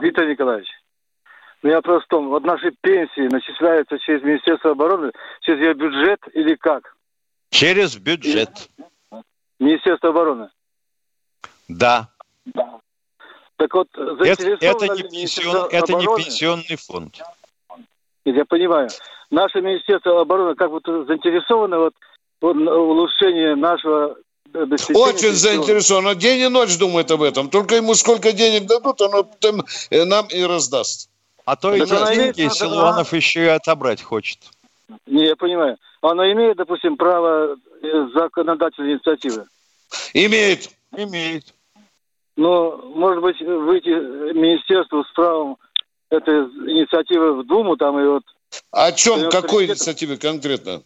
[0.02, 0.68] Виктор Николаевич,
[1.64, 5.12] у меня вопрос в том, вот наши пенсии начисляются через Министерство обороны,
[5.42, 6.96] через ее бюджет или как?
[7.54, 8.50] Через бюджет.
[9.60, 10.50] Министерство обороны.
[11.68, 12.10] Да.
[13.58, 17.22] Так вот, это, это, не, пенсион, это не пенсионный фонд.
[18.26, 18.90] Я понимаю.
[19.30, 21.94] Наше Министерство обороны как будто заинтересовано вот,
[22.42, 24.18] вот в улучшении нашего
[24.54, 26.18] очень заинтересован.
[26.18, 27.50] День и ночь думает об этом.
[27.50, 31.10] Только ему сколько денег дадут, он тем э, нам и раздаст.
[31.46, 34.40] А то эти деньги Силуанов еще и отобрать хочет.
[35.06, 35.78] Не, я понимаю.
[36.04, 39.46] Она имеет, допустим, право э, законодательной инициативы?
[40.14, 40.70] Имеет.
[40.96, 41.54] Имеет.
[42.36, 43.88] Но, может быть, выйти
[44.34, 45.58] министерству с правом
[46.10, 48.24] этой инициативы в Думу, там и вот...
[48.72, 49.30] О чем?
[49.30, 50.84] Какой инициативе конкретно?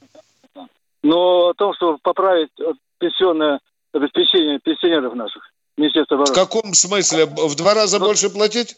[1.02, 2.52] Ну, о том, чтобы поправить
[3.00, 3.60] пенсионное
[3.94, 5.42] обеспечение пенсионеров наших.
[5.78, 6.34] Министерство обороны.
[6.34, 7.26] В каком смысле?
[7.26, 8.76] В два раза ну, больше платить?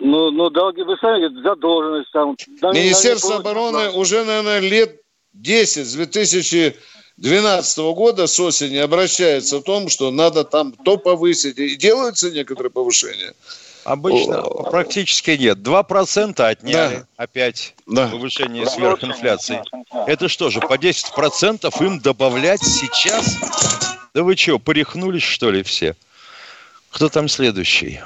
[0.00, 2.36] Ну, ну, долги, вы сами говорите, задолженность там.
[2.72, 5.00] Министерство обороны уже, наверное, лет
[5.36, 11.58] 10, с 2012 года с осени обращается в том, что надо там то повысить.
[11.58, 13.34] И делаются некоторые повышения.
[13.84, 14.68] Обычно О.
[14.68, 15.58] практически нет.
[15.58, 17.06] 2% отняли да.
[17.16, 18.08] опять да.
[18.08, 19.62] повышение сверхинфляции.
[20.08, 23.36] Это что же, по 10% им добавлять сейчас?
[24.12, 25.94] Да вы что, порехнулись что ли все?
[26.90, 28.00] Кто там следующий?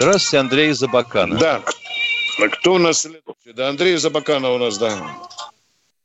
[0.00, 1.36] Здравствуйте, Андрей Забакана.
[1.36, 1.62] Да.
[2.52, 3.52] Кто у нас следующий?
[3.52, 4.96] Да, Андрей Забакана у нас, да.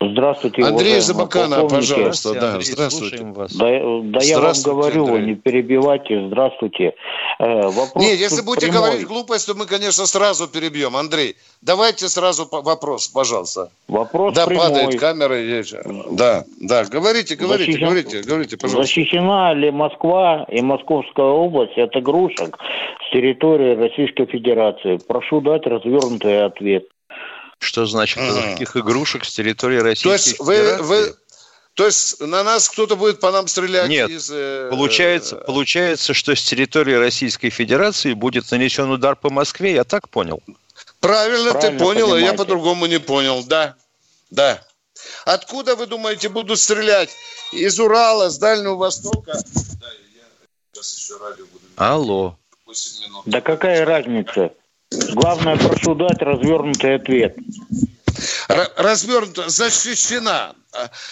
[0.01, 2.33] Здравствуйте, Андрей Забакана, пожалуйста.
[2.33, 3.23] Да, здравствуйте.
[3.23, 3.55] Вас.
[3.55, 5.25] Да, да я вам говорю, Андрей.
[5.27, 6.27] не перебивайте.
[6.27, 6.93] Здравствуйте.
[7.39, 8.89] Э, вопрос Нет, если будете прямой.
[8.89, 10.95] говорить глупость, то мы, конечно, сразу перебьем.
[10.95, 13.69] Андрей, давайте сразу вопрос, пожалуйста.
[13.87, 14.67] Вопрос Да, прямой.
[14.69, 15.63] падает камера.
[16.11, 17.87] Да, да, говорите, говорите, Защищен...
[17.87, 18.83] говорите, говорите, пожалуйста.
[18.87, 22.57] Защищена ли Москва и Московская область от игрушек
[23.07, 24.99] с территории Российской Федерации?
[25.07, 26.85] Прошу дать развернутый ответ.
[27.64, 28.51] Что значит mm.
[28.51, 30.84] каких игрушек с территории Российской То есть Федерации?
[30.84, 31.16] Вы, вы,
[31.74, 34.30] то есть на нас кто-то будет по нам стрелять Нет, из...
[34.32, 40.09] Э, получается, получается, что с территории Российской Федерации будет нанесен удар по Москве, я так
[40.09, 40.41] понял?
[40.99, 42.28] Правильно, Правильно ты понял, понимаете.
[42.28, 43.76] а я по-другому не понял, да,
[44.30, 44.61] да.
[45.26, 47.09] Откуда, вы думаете, будут стрелять?
[47.51, 49.34] Из Урала, с Дальнего Востока?
[49.34, 50.24] Да, я
[50.74, 51.66] сейчас еще радио буду...
[51.76, 52.38] Алло.
[53.26, 54.51] Да какая разница?
[55.13, 57.35] Главное, прошу дать развернутый ответ.
[58.47, 60.55] Развернута, защищена.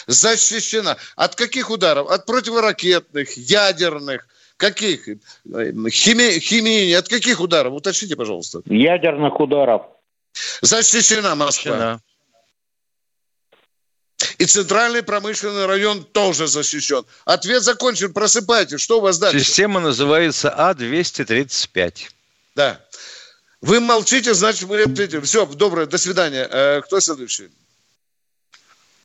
[0.08, 0.98] Защищена.
[1.16, 2.10] От каких ударов?
[2.10, 4.28] От противоракетных, ядерных,
[4.58, 5.06] каких?
[5.06, 7.74] Хими, химии, от каких ударов?
[7.74, 8.62] Уточните, пожалуйста.
[8.66, 9.84] Ядерных ударов.
[10.62, 11.72] Защищена Москва.
[11.72, 12.02] Защищена.
[14.38, 17.06] И центральный промышленный район тоже защищен.
[17.26, 18.14] Ответ закончен.
[18.14, 18.82] Просыпайтесь.
[18.82, 19.40] Что у вас дальше?
[19.40, 22.10] Система называется А-235.
[22.56, 22.80] Да.
[23.62, 25.22] Вы молчите, значит, мы ответим.
[25.22, 26.48] Все, доброе, до свидания.
[26.50, 27.50] Э, кто следующий?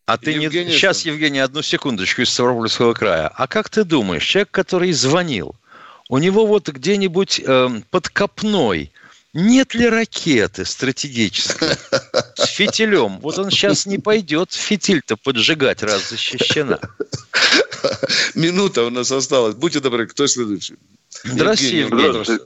[0.06, 0.48] А ты не...
[0.48, 3.28] Сейчас, Евгений, одну секундочку из Ставропольского края.
[3.28, 5.54] А как ты думаешь, человек, который звонил,
[6.08, 8.92] у него вот где-нибудь э, под копной
[9.34, 11.70] нет ли ракеты стратегической
[12.36, 13.18] с фитилем?
[13.20, 16.80] Вот он сейчас не пойдет фитиль-то поджигать, раз защищена.
[18.34, 19.54] Минута у нас осталась.
[19.54, 20.76] Будьте добры, кто следующий?
[21.24, 22.10] Здравствуйте, Евгений.
[22.10, 22.44] Здравствуйте.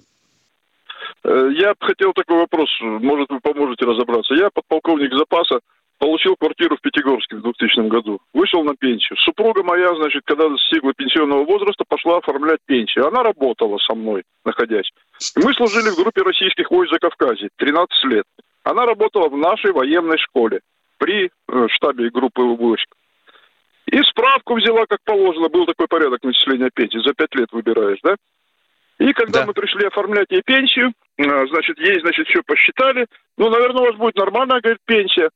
[1.25, 4.35] Э, я хотел такой вопрос, может, вы поможете разобраться.
[4.35, 5.61] Я подполковник запаса,
[5.99, 8.21] получил квартиру в Пятигорске в 2000 году.
[8.33, 9.19] Вышел на пенсию.
[9.19, 13.07] Супруга моя, значит, когда достигла пенсионного возраста, пошла оформлять пенсию.
[13.07, 14.91] Она работала со мной, находясь.
[15.37, 18.25] Мы служили в группе российских войск за Кавказе 13 лет.
[18.65, 20.61] Она работала в нашей военной школе
[20.99, 22.89] при э, штабе группы войск.
[23.87, 25.49] И справку взяла, как положено.
[25.49, 26.99] Был такой порядок начисления пенсии.
[26.99, 28.17] За пять лет выбираешь, да?
[28.99, 29.47] И когда да.
[29.47, 30.93] мы пришли оформлять ей пенсию,
[31.25, 33.07] значит, ей, значит, все посчитали.
[33.37, 35.31] Ну, наверное, у вас будет нормальная, говорит, пенсия.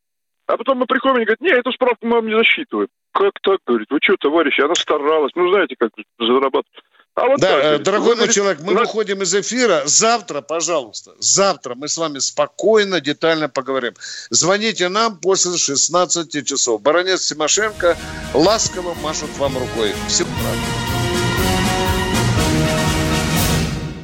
[0.46, 2.88] А потом мы приходим и говорит, нет, эту справку мы вам не засчитываем.
[3.12, 5.32] Как так, говорит, вы что, товарищи, она старалась.
[5.34, 6.66] Ну, знаете, как зарабатывать.
[7.14, 8.82] А вот да, так, говорит, дорогой мой человек, мы нас...
[8.82, 9.82] выходим из эфира.
[9.84, 13.94] Завтра, пожалуйста, завтра мы с вами спокойно, детально поговорим.
[14.30, 16.82] Звоните нам после 16 часов.
[16.82, 17.96] Баронец Тимошенко
[18.34, 19.92] ласково машет вам рукой.
[20.08, 21.03] Всего доброго.